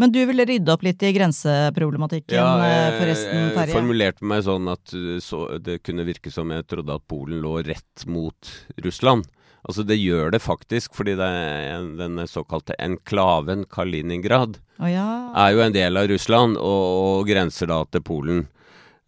Men 0.00 0.12
du 0.14 0.20
ville 0.24 0.46
rydde 0.48 0.72
opp 0.72 0.84
litt 0.86 1.02
i 1.04 1.12
grenseproblematikken, 1.12 2.38
ja, 2.38 2.52
eh, 2.64 2.70
jeg, 2.72 2.94
forresten, 3.02 3.42
Terje? 3.52 3.66
Jeg 3.68 3.76
formulerte 3.76 4.28
meg 4.30 4.46
sånn 4.46 4.70
at 4.72 4.94
eh, 4.96 5.18
så, 5.24 5.42
det 5.60 5.82
kunne 5.84 6.06
virke 6.08 6.32
som 6.32 6.52
jeg 6.54 6.64
trodde 6.70 6.96
at 6.96 7.04
Polen 7.10 7.42
lå 7.44 7.58
rett 7.66 8.06
mot 8.08 8.52
Russland. 8.80 9.28
Altså 9.60 9.84
Det 9.84 9.98
gjør 10.00 10.32
det 10.32 10.40
faktisk, 10.40 10.94
fordi 10.96 11.18
det 11.20 11.26
er 11.26 11.84
den 11.98 12.22
såkalte 12.24 12.78
enklaven 12.80 13.66
Kaliningrad 13.68 14.56
oh, 14.80 14.88
ja. 14.88 15.04
er 15.36 15.52
jo 15.52 15.60
en 15.66 15.76
del 15.76 16.00
av 16.00 16.08
Russland 16.08 16.56
og, 16.56 16.86
og 17.20 17.28
grenser 17.28 17.68
da 17.68 17.82
til 17.92 18.04
Polen. 18.06 18.46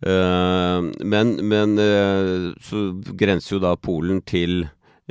Uh, 0.03 0.93
men, 1.07 1.37
men 1.47 1.79
uh, 1.79 2.53
så 2.61 2.91
grenser 3.17 3.57
jo 3.57 3.63
da 3.63 3.77
Polen 3.81 4.21
til 4.29 4.67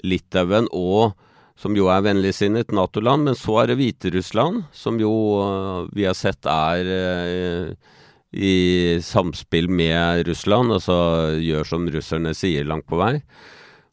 Litauen 0.06 0.70
og 0.76 1.16
som 1.62 1.78
jo 1.78 1.88
er 1.94 2.04
vennligsinnet 2.06 2.74
Nato-land. 2.74 3.30
Men 3.30 3.38
så 3.38 3.62
er 3.62 3.72
det 3.72 3.80
Hviterussland, 3.82 4.66
som 4.74 5.00
jo 5.02 5.14
uh, 5.38 5.90
vi 5.94 6.08
har 6.08 6.18
sett 6.18 6.48
er 6.50 6.90
uh, 6.90 7.98
i 8.32 8.98
samspill 9.04 9.70
med 9.70 10.26
Russland, 10.30 10.72
altså 10.72 10.96
gjør 11.44 11.68
som 11.68 11.90
russerne 11.92 12.34
sier 12.38 12.66
langt 12.66 12.88
på 12.90 13.00
vei. 13.02 13.18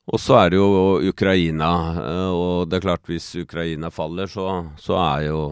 Og 0.09 0.21
så 0.23 0.39
er 0.41 0.55
det 0.55 0.61
jo 0.61 0.69
Ukraina, 1.11 1.71
uh, 1.99 2.33
og 2.33 2.71
det 2.71 2.79
er 2.79 2.87
klart 2.87 3.11
hvis 3.11 3.35
Ukraina 3.43 3.93
faller, 3.93 4.31
så, 4.33 4.63
så 4.81 4.97
er 5.03 5.29
jo 5.29 5.43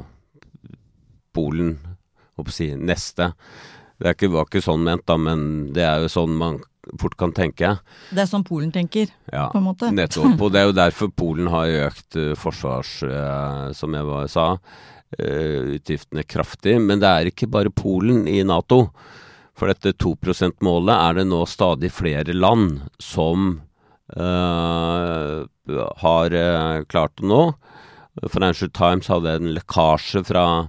Polen 1.36 1.74
si, 2.48 2.70
neste. 2.76 3.34
Det 4.00 4.14
ikke, 4.14 4.32
var 4.32 4.48
ikke 4.48 4.64
sånn 4.64 4.84
ment, 4.84 5.04
da, 5.08 5.18
men 5.20 5.68
det 5.76 5.84
er 5.84 6.04
jo 6.04 6.12
sånn 6.12 6.32
man 6.36 6.62
fort 7.00 7.16
kan 7.18 7.32
tenke. 7.34 7.76
Det 8.10 8.22
er 8.22 8.28
sånn 8.30 8.44
Polen 8.46 8.72
tenker, 8.74 9.10
ja, 9.32 9.48
på 9.52 9.60
en 9.60 9.66
måte. 9.68 9.90
Nettopp. 9.94 10.40
Og 10.44 10.52
det 10.54 10.62
er 10.62 10.68
jo 10.70 10.76
derfor 10.76 11.12
Polen 11.14 11.50
har 11.52 11.72
økt 11.88 12.18
uh, 12.18 12.32
forsvars, 12.38 12.92
uh, 13.06 13.72
som 13.76 13.96
jeg 13.96 14.30
sa, 14.32 14.46
uh, 14.56 15.60
utgiftene 15.76 16.26
kraftig. 16.28 16.78
Men 16.82 17.02
det 17.02 17.10
er 17.10 17.32
ikke 17.32 17.50
bare 17.50 17.74
Polen 17.74 18.26
i 18.30 18.42
Nato. 18.46 18.90
for 19.56 19.72
dette 19.72 19.94
2 19.96 20.10
%-målet 20.20 20.92
er 20.92 21.14
det 21.16 21.22
nå 21.30 21.38
stadig 21.48 21.88
flere 21.88 22.34
land 22.36 22.82
som 23.00 23.56
har 25.96 26.34
klart 26.92 27.22
å 27.22 27.26
nå. 27.26 27.40
Financial 28.28 28.68
Times 28.68 29.08
hadde 29.08 29.32
en 29.32 29.54
lekkasje 29.56 30.22
fra, 30.28 30.68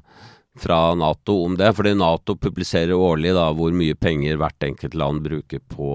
fra 0.60 0.96
Nato 0.98 1.39
om 1.46 1.58
det, 1.60 1.72
fordi 1.78 1.96
Nato 1.98 2.36
publiserer 2.39 2.98
årlig 2.98 3.34
da, 3.38 3.50
hvor 3.56 3.76
mye 3.76 3.98
penger 3.98 4.39
hvert 4.41 4.67
enkelt 4.67 4.98
land 4.98 5.24
bruker 5.26 5.62
på 5.74 5.89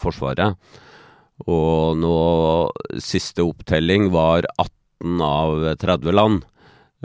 Forsvaret. 0.00 0.58
Og 1.50 1.98
nå 1.98 2.18
siste 3.02 3.42
opptelling 3.42 4.10
var 4.14 4.46
18 4.54 5.24
av 5.24 5.64
30 5.82 6.14
land. 6.14 6.44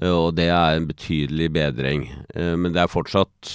Og 0.05 0.29
det 0.38 0.47
er 0.53 0.77
en 0.77 0.85
betydelig 0.88 1.49
bedring. 1.51 2.05
Men 2.35 2.71
det 2.71 2.83
er 2.83 2.91
fortsatt 2.91 3.49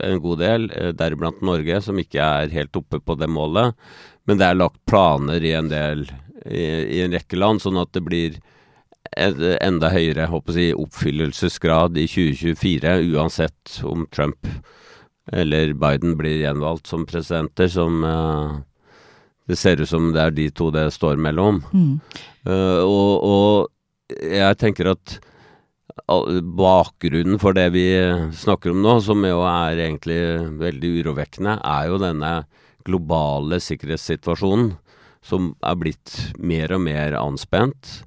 en 0.00 0.22
god 0.24 0.40
del, 0.40 0.70
deriblant 0.96 1.42
Norge, 1.44 1.82
som 1.84 1.98
ikke 2.00 2.22
er 2.22 2.54
helt 2.54 2.78
oppe 2.78 3.02
på 3.02 3.18
det 3.20 3.28
målet. 3.28 3.76
Men 4.24 4.40
det 4.40 4.46
er 4.48 4.60
lagt 4.60 4.80
planer 4.88 5.44
i 5.44 5.52
en 5.58 5.68
del 5.72 6.06
i, 6.46 6.62
i 6.96 7.02
en 7.04 7.12
rekke 7.12 7.36
land, 7.36 7.60
sånn 7.62 7.80
at 7.82 7.92
det 7.92 8.04
blir 8.06 8.38
enda 9.16 9.90
høyere 9.92 10.28
jeg, 10.28 10.76
oppfyllelsesgrad 10.78 11.98
i 12.00 12.06
2024, 12.08 12.94
uansett 13.12 13.80
om 13.84 14.06
Trump 14.12 14.46
eller 15.32 15.72
Biden 15.78 16.16
blir 16.18 16.40
gjenvalgt 16.42 16.88
som 16.90 17.06
presidenter, 17.06 17.68
som 17.70 18.02
uh, 18.04 18.60
det 19.46 19.58
ser 19.58 19.82
ut 19.82 19.88
som 19.88 20.10
det 20.14 20.22
er 20.22 20.34
de 20.34 20.48
to 20.50 20.70
det 20.74 20.88
står 20.94 21.20
mellom. 21.20 21.62
Mm. 21.72 22.00
Uh, 22.46 22.80
og, 22.82 23.12
og, 23.22 23.68
jeg 24.12 24.58
tenker 24.60 24.90
at 24.92 25.14
bakgrunnen 26.04 27.38
for 27.40 27.56
det 27.56 27.70
vi 27.72 27.86
snakker 28.36 28.72
om 28.72 28.82
nå, 28.84 28.98
som 29.04 29.22
jo 29.24 29.40
er 29.48 29.80
egentlig 29.86 30.18
veldig 30.60 30.90
urovekkende, 30.98 31.54
er 31.64 31.88
jo 31.88 32.00
denne 32.02 32.32
globale 32.84 33.56
sikkerhetssituasjonen 33.62 34.74
som 35.24 35.52
er 35.64 35.78
blitt 35.80 36.12
mer 36.42 36.74
og 36.76 36.82
mer 36.84 37.16
anspent. 37.16 38.02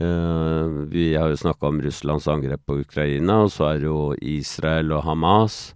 Uh, 0.00 0.88
vi 0.88 1.12
har 1.12 1.28
jo 1.28 1.36
snakka 1.36 1.68
om 1.68 1.82
Russlands 1.84 2.28
angrep 2.30 2.62
på 2.64 2.78
Ukraina, 2.80 3.42
og 3.44 3.52
så 3.52 3.74
er 3.74 3.82
det 3.82 3.88
jo 3.90 4.14
Israel 4.16 4.94
og 4.96 5.04
Hamas. 5.04 5.74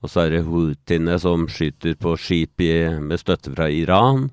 Og 0.00 0.10
så 0.10 0.24
er 0.24 0.34
det 0.34 0.46
houthiene 0.48 1.18
som 1.20 1.44
skyter 1.50 1.94
på 2.00 2.16
skip 2.18 2.62
med 3.04 3.20
støtte 3.20 3.52
fra 3.52 3.68
Iran. 3.70 4.30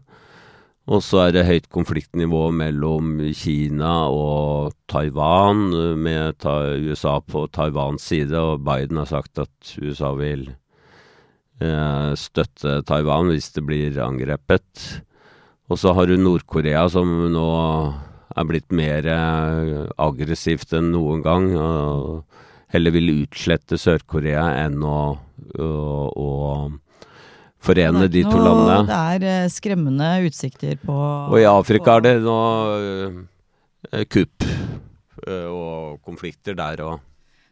Og 0.87 1.03
så 1.03 1.25
er 1.25 1.33
det 1.35 1.47
høyt 1.49 1.67
konfliktnivå 1.67 2.45
mellom 2.55 3.19
Kina 3.35 4.07
og 4.07 4.71
Taiwan, 4.87 5.67
med 5.99 6.39
ta 6.39 6.55
USA 6.79 7.17
på 7.19 7.43
Taiwans 7.51 8.07
side, 8.07 8.39
og 8.39 8.63
Biden 8.63 9.01
har 9.01 9.09
sagt 9.11 9.43
at 9.43 9.73
USA 9.75 10.13
vil 10.15 10.47
uh, 11.59 12.15
støtte 12.15 12.79
Taiwan 12.87 13.33
hvis 13.33 13.51
det 13.57 13.65
blir 13.67 13.99
angrepet. 13.99 15.03
Og 15.67 15.75
så 15.81 15.91
har 15.91 16.07
du 16.07 16.15
Nord-Korea 16.15 16.87
som 16.87 17.11
nå 17.33 17.49
er 18.37 18.47
blitt 18.49 18.73
mer 18.75 19.07
eh, 19.09 19.85
aggressivt 20.01 20.75
enn 20.77 20.91
noen 20.93 21.23
gang. 21.25 21.49
og 21.57 22.25
heller 22.73 22.91
vil 22.91 23.13
utslette 23.23 23.79
Sør-Korea 23.79 24.43
enn 24.65 24.81
å, 24.83 24.99
å, 25.63 25.69
å 26.11 26.29
forene 27.63 28.09
de 28.11 28.23
to 28.27 28.35
landene. 28.35 28.81
Det 28.89 28.99
er 29.15 29.27
eh, 29.31 29.51
skremmende 29.51 30.11
utsikter 30.27 30.75
på 30.81 30.95
Og 30.97 31.39
i 31.39 31.47
Afrika 31.47 31.93
på, 31.93 31.97
er 31.97 32.05
det 32.07 32.15
nå 32.25 32.39
uh, 33.93 34.03
kupp 34.11 34.49
og 35.27 35.97
konflikter 36.05 36.55
der 36.55 36.79
og 36.85 36.99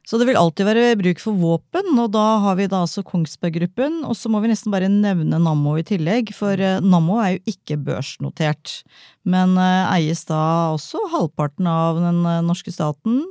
så 0.05 0.19
det 0.21 0.27
vil 0.29 0.37
alltid 0.37 0.67
være 0.67 0.97
bruk 0.99 1.21
for 1.21 1.37
våpen, 1.41 1.87
og 1.97 2.11
da 2.13 2.25
har 2.43 2.57
vi 2.59 2.67
da 2.69 2.83
altså 2.85 3.01
Kongsberg 3.05 3.55
Gruppen, 3.57 4.03
og 4.05 4.13
så 4.17 4.29
må 4.29 4.41
vi 4.43 4.51
nesten 4.51 4.73
bare 4.73 4.89
nevne 4.91 5.39
Nammo 5.41 5.73
i 5.79 5.85
tillegg, 5.87 6.29
for 6.37 6.61
eh, 6.61 6.77
Nammo 6.83 7.17
er 7.23 7.35
jo 7.35 7.55
ikke 7.55 7.79
børsnotert, 7.87 8.83
men 9.25 9.57
eh, 9.57 9.95
eies 9.95 10.21
da 10.29 10.75
også 10.75 11.01
halvparten 11.15 11.69
av 11.71 12.03
den 12.03 12.21
eh, 12.21 12.43
norske 12.45 12.73
staten, 12.75 13.23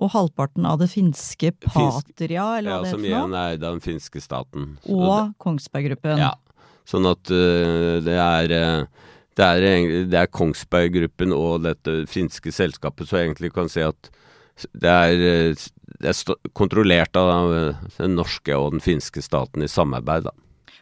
og 0.00 0.14
halvparten 0.14 0.68
av 0.70 0.78
det 0.80 0.88
finske 0.92 1.50
Patria, 1.66 2.46
eller 2.60 2.70
hva 2.70 2.78
ja, 2.78 2.84
det 2.84 2.86
heter? 2.86 2.86
Ja, 2.86 2.94
som 2.94 3.08
igjen 3.08 3.34
er 3.34 3.56
eid 3.56 3.66
av 3.66 3.74
den 3.74 3.84
finske 3.84 4.22
staten. 4.22 4.70
Og 4.86 5.34
Kongsberg 5.42 5.90
Gruppen. 5.90 6.22
Ja, 6.22 6.30
sånn 6.88 7.10
at 7.10 7.32
uh, 7.34 7.98
det 8.06 8.14
er 8.16 8.54
uh, 8.54 9.10
det 9.36 9.46
er, 9.46 9.66
det 10.10 10.22
er 10.22 10.30
Kongsberg 10.30 10.94
Gruppen 10.94 11.34
og 11.34 11.66
dette 11.66 12.04
finske 12.10 12.54
selskapet, 12.54 13.10
så 13.10 13.20
egentlig 13.20 13.52
kan 13.56 13.68
si 13.72 13.82
at 13.84 14.10
det 14.76 14.90
er 14.90 15.52
det 16.00 16.12
er 16.12 16.50
kontrollert 16.56 17.16
av 17.18 17.52
den 17.96 18.14
norske 18.16 18.56
og 18.56 18.74
den 18.74 18.84
finske 18.84 19.22
staten 19.24 19.64
i 19.64 19.68
samarbeid. 19.70 20.28
da. 20.28 20.34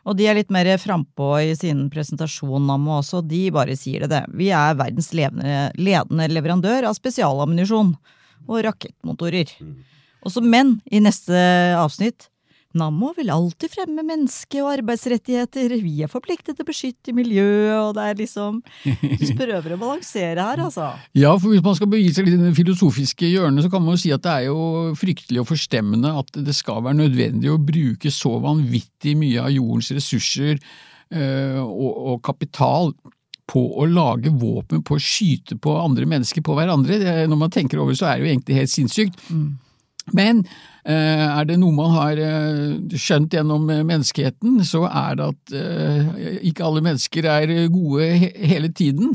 Og 0.09 0.17
de 0.17 0.29
er 0.29 0.39
litt 0.39 0.53
mer 0.55 0.71
frampå 0.81 1.35
i 1.43 1.53
sin 1.59 1.89
presentasjon, 1.93 2.71
om 2.71 2.89
også. 2.97 3.21
De 3.29 3.49
bare 3.53 3.77
sier 3.77 4.07
det, 4.07 4.13
det. 4.15 4.23
Vi 4.39 4.49
er 4.55 4.79
verdens 4.79 5.11
ledende, 5.17 5.69
ledende 5.77 6.29
leverandør 6.33 6.89
av 6.89 6.97
spesialammunisjon 6.97 7.93
og 8.49 8.65
rakettmotorer. 8.65 9.53
Mm. 9.61 9.77
Også 10.27 10.43
men, 10.43 10.79
i 10.91 11.03
neste 11.05 11.37
avsnitt, 11.79 12.31
Nammo 12.77 13.15
vil 13.17 13.31
alltid 13.33 13.73
fremme 13.73 14.03
menneske- 14.05 14.61
og 14.61 14.75
arbeidsrettigheter, 14.75 15.73
vi 15.81 16.03
er 16.05 16.11
forpliktet 16.13 16.53
til 16.53 16.67
å 16.67 16.69
beskytte 16.69 17.15
miljøet, 17.17 17.79
og 17.81 17.95
det 17.97 18.05
er 18.05 18.19
liksom 18.19 18.59
Du 19.23 19.31
prøver 19.39 19.73
å 19.73 19.79
balansere 19.81 20.45
her, 20.45 20.61
altså. 20.67 20.91
Ja, 21.17 21.33
for 21.41 21.55
hvis 21.55 21.65
man 21.65 21.79
skal 21.79 21.89
begi 21.89 22.11
seg 22.13 22.29
litt 22.29 22.37
i 22.37 22.43
det 22.43 22.53
filosofiske 22.59 23.31
hjørnet, 23.31 23.65
så 23.65 23.73
kan 23.73 23.85
man 23.85 23.97
jo 23.97 24.03
si 24.03 24.13
at 24.13 24.25
det 24.27 24.35
er 24.35 24.51
jo 24.51 24.93
fryktelig 25.01 25.41
og 25.41 25.49
forstemmende 25.49 26.13
at 26.21 26.41
det 26.45 26.57
skal 26.57 26.85
være 26.85 27.01
nødvendig 27.01 27.55
å 27.55 27.61
bruke 27.61 28.13
så 28.13 28.35
vanvittig 28.45 29.17
mye 29.17 29.47
av 29.47 29.55
jordens 29.55 29.89
ressurser 29.97 30.59
øh, 30.61 31.63
og, 31.65 32.03
og 32.13 32.21
kapital 32.29 32.93
på 33.49 33.63
å 33.81 33.87
lage 33.89 34.29
våpen, 34.29 34.83
på 34.85 34.99
å 34.99 35.01
skyte 35.01 35.57
på 35.57 35.73
andre 35.81 36.05
mennesker, 36.09 36.45
på 36.45 36.57
hverandre. 36.59 37.01
Det, 37.01 37.17
når 37.33 37.41
man 37.47 37.55
tenker 37.55 37.81
over 37.81 37.97
så 37.97 38.11
er 38.11 38.19
det 38.19 38.27
jo 38.27 38.33
egentlig 38.35 38.59
helt 38.61 38.75
sinnssykt. 38.75 39.25
Mm. 39.33 39.57
Men 40.17 40.45
eh, 40.85 41.25
er 41.27 41.49
det 41.49 41.59
noe 41.61 41.75
man 41.77 41.93
har 41.97 42.21
eh, 42.23 42.79
skjønt 42.95 43.35
gjennom 43.35 43.67
menneskeheten, 43.69 44.63
så 44.67 44.85
er 44.89 45.19
det 45.19 45.29
at 45.35 45.57
eh, 45.59 46.39
ikke 46.51 46.67
alle 46.69 46.85
mennesker 46.87 47.29
er 47.29 47.55
gode 47.73 48.09
hele 48.37 48.73
tiden. 48.73 49.15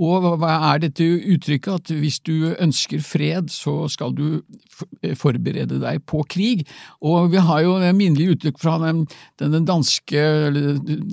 Og 0.00 0.24
hva 0.40 0.52
er 0.72 0.82
dette 0.86 1.04
uttrykket 1.04 1.72
at 1.74 1.92
hvis 2.00 2.20
du 2.24 2.52
ønsker 2.52 3.02
fred, 3.04 3.50
så 3.52 3.88
skal 3.92 4.14
du 4.16 4.40
forberede 5.18 5.78
deg 5.82 6.00
på 6.08 6.22
krig? 6.32 6.64
Og 7.04 7.30
vi 7.34 7.42
har 7.44 7.60
jo 7.66 7.76
det 7.82 7.92
minnelige 7.96 8.36
uttrykk 8.36 8.60
fra 8.62 8.78
den, 8.82 9.04
den 9.42 9.66
danske, 9.68 10.22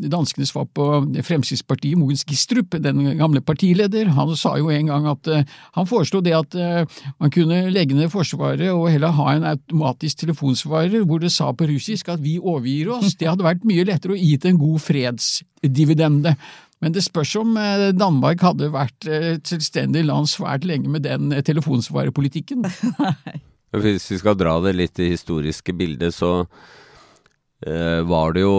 danskene 0.10 0.48
svar 0.48 0.70
på 0.76 0.88
Fremskrittspartiet, 1.28 2.00
Mogens 2.00 2.24
Gistrup, 2.30 2.78
den 2.80 3.04
gamle 3.20 3.44
partileder. 3.44 4.13
Han 4.15 4.32
sa 4.39 4.56
jo 4.62 4.72
en 4.74 4.92
gang 4.92 5.10
at 5.12 5.28
uh, 5.28 5.44
han 5.76 5.89
foreslo 5.89 6.24
det 6.26 6.38
at 6.38 6.56
uh, 6.56 7.04
man 7.20 7.34
kunne 7.36 7.65
legge 7.74 7.98
ned 7.98 8.12
Forsvaret 8.13 8.72
og 8.72 8.88
heller 8.94 9.13
ha 9.20 9.36
en 9.36 9.50
automatisk 9.52 10.24
telefonsvarer 10.24 11.04
hvor 11.06 11.22
det 11.22 11.34
sa 11.36 11.52
på 11.54 11.68
russisk 11.70 12.10
at 12.13 12.24
vi 12.24 12.39
overgir 12.39 12.94
oss. 12.96 13.18
Det 13.20 13.30
hadde 13.30 13.46
vært 13.46 13.68
mye 13.68 13.86
lettere 13.88 14.15
å 14.15 14.20
gi 14.20 14.34
til 14.39 14.54
en 14.54 14.63
god 14.63 14.82
fredsdividende. 14.88 16.36
Men 16.80 16.96
det 16.96 17.04
spørs 17.04 17.36
om 17.42 17.58
eh, 17.60 17.89
Danmark 17.96 18.44
hadde 18.46 18.72
vært 18.74 19.08
eh, 19.10 19.34
et 19.36 19.52
selvstendig 19.52 20.06
land 20.08 20.30
svært 20.32 20.68
lenge 20.68 20.92
med 20.92 21.04
den 21.08 21.34
eh, 21.36 21.44
telefonsvarepolitikken. 21.46 22.68
Hvis 23.84 24.08
vi 24.13 24.20
skal 24.22 24.38
dra 24.39 24.56
det 24.63 24.78
litt 24.78 25.00
i 25.04 25.12
historiske 25.12 25.76
bildet, 25.78 26.15
så 26.15 26.46
eh, 27.68 28.00
var 28.08 28.36
det 28.38 28.48
jo 28.48 28.56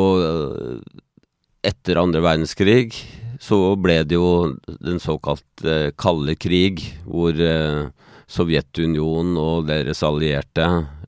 Etter 1.60 1.98
andre 2.00 2.22
verdenskrig 2.24 2.94
så 3.40 3.74
ble 3.80 4.02
det 4.04 4.18
jo 4.18 4.52
den 4.84 5.00
såkalte 5.00 5.94
kalde 6.00 6.36
krig, 6.36 6.82
hvor 7.08 7.32
eh, 7.32 7.88
Sovjetunionen 8.30 9.38
og 9.40 9.66
deres 9.70 10.04
allierte, 10.06 10.66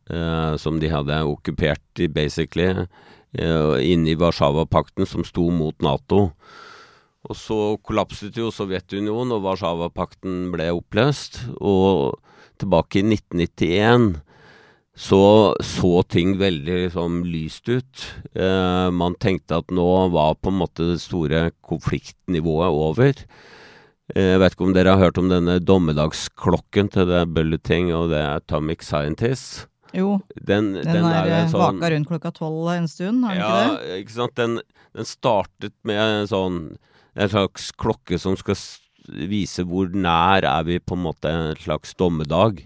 eh, 0.08 0.54
som 0.60 0.80
de 0.80 0.90
hadde 0.92 1.20
okkupert 1.28 2.02
i 2.02 2.08
basically, 2.08 2.86
inne 3.32 4.10
i 4.12 4.16
Warszawapakten, 4.20 5.06
som 5.08 5.24
sto 5.24 5.46
mot 5.54 5.76
Nato, 5.80 6.34
og 7.22 7.38
så 7.38 7.60
kollapset 7.86 8.36
jo 8.38 8.50
Sovjetunionen, 8.54 9.36
og 9.36 9.46
Warszawapakten 9.46 10.50
ble 10.54 10.72
oppløst. 10.74 11.38
Og 11.62 12.18
tilbake 12.60 13.00
i 13.00 13.06
1991 13.06 14.20
så 14.92 15.54
så 15.64 16.02
ting 16.04 16.34
veldig 16.40 16.74
liksom, 16.86 17.22
lyst 17.24 17.68
ut. 17.70 18.04
Eh, 18.36 18.88
man 18.92 19.16
tenkte 19.16 19.62
at 19.62 19.72
nå 19.72 19.88
var 20.12 20.36
på 20.36 20.52
en 20.52 20.60
måte 20.60 20.90
det 20.90 21.00
store 21.00 21.46
konfliktnivået 21.64 22.68
over. 22.68 23.24
Eh, 24.12 24.34
jeg 24.34 24.42
vet 24.42 24.56
ikke 24.56 24.66
om 24.68 24.76
dere 24.76 24.92
har 24.92 25.06
hørt 25.06 25.20
om 25.22 25.30
denne 25.32 25.56
dommedagsklokken 25.64 26.92
til 26.92 27.08
det 27.08 27.24
Bulleting 27.32 27.92
og 27.96 28.10
det 28.12 28.20
Atomic 28.20 28.84
Scientist? 28.84 29.68
Jo, 29.96 30.18
den, 30.36 30.74
den, 30.78 30.88
den 30.88 31.04
er, 31.04 31.26
er 31.28 31.48
sånn, 31.52 31.76
vaka 31.80 31.90
rundt 31.92 32.08
klokka 32.08 32.30
tolv 32.32 32.70
en 32.72 32.86
stund, 32.88 33.26
har 33.28 33.36
den 33.36 33.42
ja, 33.42 33.48
ikke 33.48 33.56
det? 33.64 33.88
Ja, 33.88 33.98
ikke 34.00 34.14
sant. 34.14 34.36
Den, 34.40 34.54
den 34.96 35.08
startet 35.08 35.74
med 35.88 36.30
sånn 36.32 36.62
en 37.14 37.32
slags 37.32 37.70
klokke 37.76 38.18
som 38.20 38.36
skal 38.38 38.58
vise 39.28 39.64
hvor 39.66 39.90
nær 39.92 40.46
er 40.46 40.68
vi 40.68 40.78
på 40.78 40.96
en 40.96 41.04
måte 41.08 41.32
en 41.32 41.58
slags 41.60 41.96
dommedag. 41.98 42.62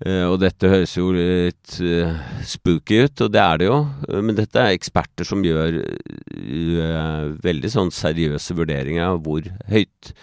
Eh, 0.00 0.24
og 0.24 0.38
dette 0.40 0.68
høres 0.68 0.96
jo 0.96 1.10
litt 1.12 1.76
uh, 1.84 2.16
spooky 2.48 3.02
ut, 3.04 3.20
og 3.26 3.32
det 3.34 3.40
er 3.42 3.60
det 3.60 3.68
jo. 3.68 3.78
Men 4.24 4.36
dette 4.38 4.60
er 4.60 4.74
eksperter 4.74 5.28
som 5.28 5.44
gjør 5.44 5.82
veldig 7.44 7.72
sånn 7.72 7.92
seriøse 7.94 8.56
vurderinger 8.56 9.12
av 9.12 9.20
hvor 9.24 9.44
høyt 9.70 10.14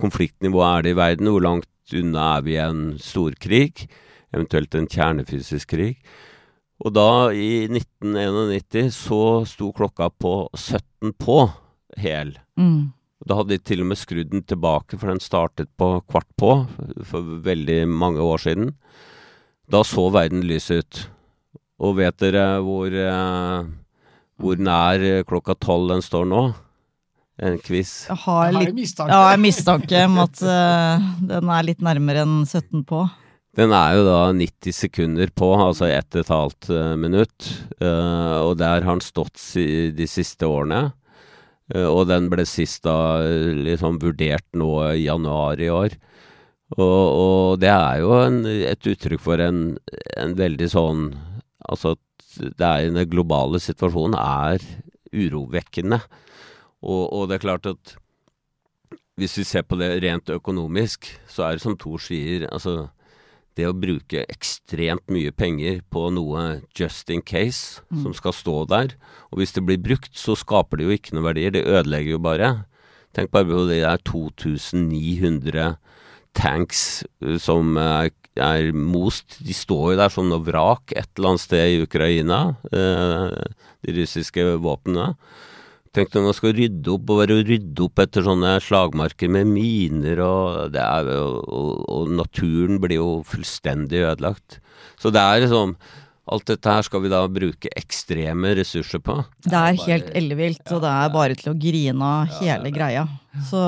konfliktnivået 0.00 0.70
er 0.70 0.86
det 0.86 0.94
i 0.94 0.98
verden, 0.98 1.30
hvor 1.30 1.46
langt 1.46 1.94
unna 1.96 2.26
er 2.36 2.44
vi 2.46 2.58
en 2.62 2.82
storkrig, 3.02 3.86
eventuelt 4.34 4.74
en 4.78 4.90
kjernefysisk 4.90 5.74
krig. 5.74 6.02
Og 6.80 6.94
da, 6.96 7.30
i 7.34 7.66
1991, 7.68 8.88
så 8.94 9.22
sto 9.48 9.68
klokka 9.76 10.08
på 10.16 10.48
17 10.56 11.12
på 11.20 11.42
hel. 11.98 12.34
Mm. 12.58 12.92
Da 13.26 13.36
hadde 13.36 13.56
de 13.56 13.64
til 13.64 13.82
og 13.84 13.90
med 13.90 14.00
skrudd 14.00 14.30
den 14.32 14.44
tilbake, 14.48 14.96
for 14.96 15.10
den 15.12 15.20
startet 15.20 15.68
på 15.78 15.92
kvart 16.08 16.28
på 16.40 16.54
for 17.08 17.36
veldig 17.44 17.82
mange 17.88 18.22
år 18.24 18.40
siden. 18.46 18.72
Da 19.70 19.82
så 19.86 20.08
verden 20.12 20.46
lys 20.48 20.70
ut. 20.72 21.04
Og 21.80 21.96
vet 22.00 22.16
dere 22.20 22.60
hvor, 22.64 22.88
eh, 22.92 23.68
hvor 24.40 24.60
nær 24.60 25.04
klokka 25.28 25.56
tolv 25.60 25.94
den 25.94 26.04
står 26.04 26.26
nå? 26.28 26.42
En 27.40 27.56
quiz. 27.64 28.04
Jeg 28.08 28.20
har, 28.26 28.50
Jeg 28.50 28.54
har 28.54 28.68
en 28.68 28.76
mistanke. 28.76 29.12
ja, 29.16 29.32
en 29.32 29.40
mistanke 29.40 30.04
om 30.04 30.18
at 30.20 30.42
uh, 30.44 31.06
den 31.24 31.48
er 31.48 31.64
litt 31.64 31.80
nærmere 31.80 32.26
enn 32.26 32.42
17 32.44 32.84
på. 32.84 33.06
Den 33.56 33.72
er 33.74 33.96
jo 33.96 34.04
da 34.06 34.18
90 34.36 34.76
sekunder 34.76 35.32
på, 35.34 35.48
altså 35.56 35.88
ett 35.88 36.14
og 36.14 36.20
et 36.20 36.30
halvt 36.30 36.68
eh, 36.70 36.92
minutt. 37.00 37.48
Uh, 37.80 38.44
og 38.44 38.58
der 38.60 38.84
har 38.84 38.92
den 38.92 39.02
stått 39.02 39.40
si, 39.40 39.64
de 39.96 40.06
siste 40.06 40.46
årene. 40.46 40.90
Eh, 41.74 41.86
og 41.86 42.08
den 42.10 42.28
ble 42.32 42.46
sist 42.48 42.84
da 42.86 43.22
eh, 43.24 43.50
liksom 43.66 44.00
vurdert 44.02 44.46
nå 44.58 44.70
i 44.92 45.04
januar 45.06 45.60
i 45.62 45.70
år. 45.72 45.96
Og, 46.76 46.82
og 46.84 47.60
det 47.62 47.70
er 47.72 48.02
jo 48.02 48.14
en, 48.20 48.44
et 48.46 48.90
uttrykk 48.92 49.22
for 49.24 49.42
en, 49.42 49.74
en 50.14 50.36
veldig 50.38 50.68
sånn 50.70 51.08
Altså 51.70 51.92
at 51.92 52.36
det 52.58 52.66
er 52.66 52.86
den 52.88 53.10
globale 53.10 53.60
situasjonen 53.62 54.16
er 54.18 54.62
urovekkende. 55.12 55.98
Og, 56.80 57.02
og 57.04 57.26
det 57.28 57.36
er 57.36 57.42
klart 57.44 57.68
at 57.68 57.92
hvis 59.20 59.36
vi 59.38 59.44
ser 59.44 59.66
på 59.68 59.76
det 59.78 59.90
rent 60.02 60.32
økonomisk, 60.32 61.06
så 61.30 61.44
er 61.46 61.58
det 61.58 61.62
som 61.62 61.76
Thor 61.78 62.00
sier, 62.02 62.46
altså 62.48 62.88
det 63.58 63.66
å 63.68 63.76
bruke 63.76 64.24
ekstremt 64.30 65.04
mye 65.10 65.32
penger 65.34 65.80
på 65.92 66.06
noe 66.14 66.60
just 66.76 67.10
in 67.10 67.22
case, 67.22 67.82
som 68.02 68.14
skal 68.16 68.34
stå 68.36 68.56
der, 68.70 68.94
og 69.30 69.40
hvis 69.40 69.54
det 69.56 69.64
blir 69.66 69.80
brukt, 69.82 70.12
så 70.16 70.36
skaper 70.38 70.78
det 70.78 70.86
jo 70.86 70.96
ikke 70.96 71.16
noe 71.16 71.26
verdier, 71.26 71.54
det 71.54 71.66
ødelegger 71.66 72.16
jo 72.16 72.22
bare. 72.22 72.50
Tenk 73.16 73.32
bare 73.34 73.48
på 73.48 73.66
det 73.66 73.82
der 73.82 74.02
2900 74.06 75.74
tanks 76.38 77.02
uh, 77.24 77.36
som 77.42 77.74
er, 77.80 78.12
er 78.38 78.70
most. 78.72 79.40
De 79.42 79.54
står 79.56 79.92
jo 79.92 80.00
der 80.00 80.12
som 80.14 80.30
noe 80.30 80.44
vrak 80.46 80.94
et 80.94 81.10
eller 81.18 81.34
annet 81.34 81.44
sted 81.44 81.74
i 81.74 81.80
Ukraina, 81.82 82.40
eh, 82.70 83.34
de 83.84 83.96
russiske 83.98 84.44
våpnene. 84.62 85.14
Tenk 85.90 86.12
når 86.14 86.28
man 86.28 86.34
skal 86.36 86.52
rydde 86.54 86.92
opp, 86.92 87.08
og 87.10 87.18
være 87.18 87.36
å 87.40 87.46
rydde 87.48 87.82
opp 87.82 88.02
etter 88.04 88.22
sånne 88.22 88.52
slagmarker 88.62 89.30
med 89.34 89.48
miner, 89.50 90.20
og, 90.22 90.60
det 90.76 90.84
er, 90.84 91.08
og, 91.18 91.80
og 91.90 92.12
naturen 92.14 92.78
blir 92.82 93.00
jo 93.00 93.08
fullstendig 93.26 94.04
ødelagt. 94.04 94.60
Så 95.00 95.10
det 95.14 95.24
er 95.24 95.46
liksom 95.46 95.74
Alt 96.30 96.46
dette 96.46 96.70
her 96.70 96.84
skal 96.86 97.00
vi 97.02 97.08
da 97.10 97.24
bruke 97.26 97.70
ekstreme 97.74 98.52
ressurser 98.54 99.00
på. 99.02 99.16
Det 99.42 99.56
er 99.56 99.78
helt 99.88 100.12
ellevilt, 100.14 100.62
og 100.70 100.84
det 100.84 100.90
er 100.92 101.08
bare 101.10 101.34
til 101.40 101.50
å 101.50 101.54
grine 101.58 102.10
av 102.20 102.36
hele 102.38 102.70
greia. 102.70 103.02
Så, 103.46 103.62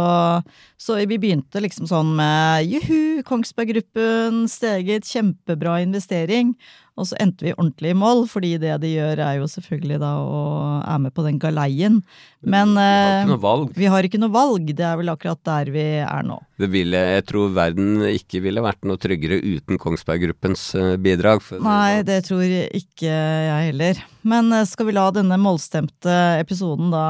så 0.80 0.96
vi 1.06 1.18
begynte 1.22 1.62
liksom 1.62 1.86
sånn 1.90 2.14
med 2.18 2.66
juhu, 2.66 3.22
Kongsberg 3.26 3.70
Gruppen, 3.72 4.46
steget, 4.50 5.06
kjempebra 5.06 5.80
investering. 5.84 6.56
Og 7.00 7.06
så 7.08 7.16
endte 7.22 7.46
vi 7.46 7.54
ordentlig 7.54 7.94
i 7.94 7.96
mål, 7.96 8.26
fordi 8.28 8.50
det 8.60 8.74
de 8.82 8.90
gjør 8.92 9.22
er 9.24 9.38
jo 9.38 9.46
selvfølgelig 9.48 9.96
da 10.02 10.10
å 10.20 10.40
er 10.82 10.98
med 11.00 11.14
på 11.16 11.24
den 11.24 11.38
galeien. 11.40 12.02
Men 12.44 12.74
Vi 12.76 12.82
har 12.82 13.06
eh, 13.06 13.22
ikke 13.22 13.30
noe 13.30 13.44
valg. 13.46 13.70
vi 13.78 13.88
har 13.94 14.08
ikke 14.08 14.20
noe 14.20 14.34
valg, 14.34 14.72
det 14.76 14.84
er 14.84 14.98
vel 15.00 15.12
akkurat 15.14 15.40
der 15.48 15.70
vi 15.72 15.86
er 16.02 16.26
nå. 16.28 16.36
Det 16.60 16.68
ville, 16.74 17.00
jeg 17.16 17.24
tror 17.30 17.54
verden 17.56 18.04
ikke 18.10 18.42
ville 18.44 18.64
vært 18.64 18.84
noe 18.84 19.00
tryggere 19.00 19.40
uten 19.40 19.80
Kongsberg 19.80 20.26
Gruppens 20.26 20.66
eh, 20.76 20.98
bidrag. 21.00 21.40
Nei, 21.64 22.02
det 22.04 22.20
tror 22.28 22.44
ikke 22.44 23.08
jeg 23.08 23.70
heller. 23.70 24.04
Men 24.22 24.52
eh, 24.52 24.66
skal 24.68 24.88
vi 24.88 24.96
la 24.96 25.10
denne 25.14 25.38
målstemte 25.40 26.16
episoden 26.40 26.92
da 26.94 27.06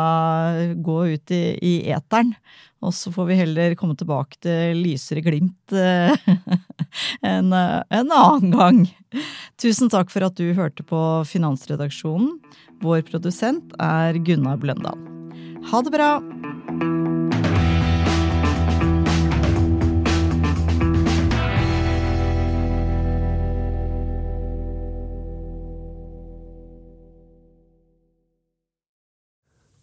gå 0.77 0.98
ut 1.14 1.35
i, 1.35 1.44
i 1.61 1.75
eteren? 1.92 2.35
Og 2.83 2.94
så 2.96 3.12
får 3.14 3.29
vi 3.29 3.38
heller 3.38 3.77
komme 3.79 3.94
tilbake 3.98 4.40
til 4.42 4.81
lysere 4.83 5.22
glimt 5.22 5.75
eh, 5.77 6.16
en, 7.35 7.53
eh, 7.55 7.79
en 7.94 8.11
annen 8.11 8.57
gang. 8.57 8.83
Tusen 9.61 9.92
takk 9.92 10.11
for 10.11 10.27
at 10.27 10.38
du 10.40 10.51
hørte 10.57 10.87
på 10.87 11.22
Finansredaksjonen. 11.31 12.35
Vår 12.83 13.07
produsent 13.07 13.77
er 13.79 14.18
Gunnar 14.27 14.59
Bløndal. 14.59 14.98
Ha 15.70 15.87
det 15.87 15.94
bra! 15.94 16.11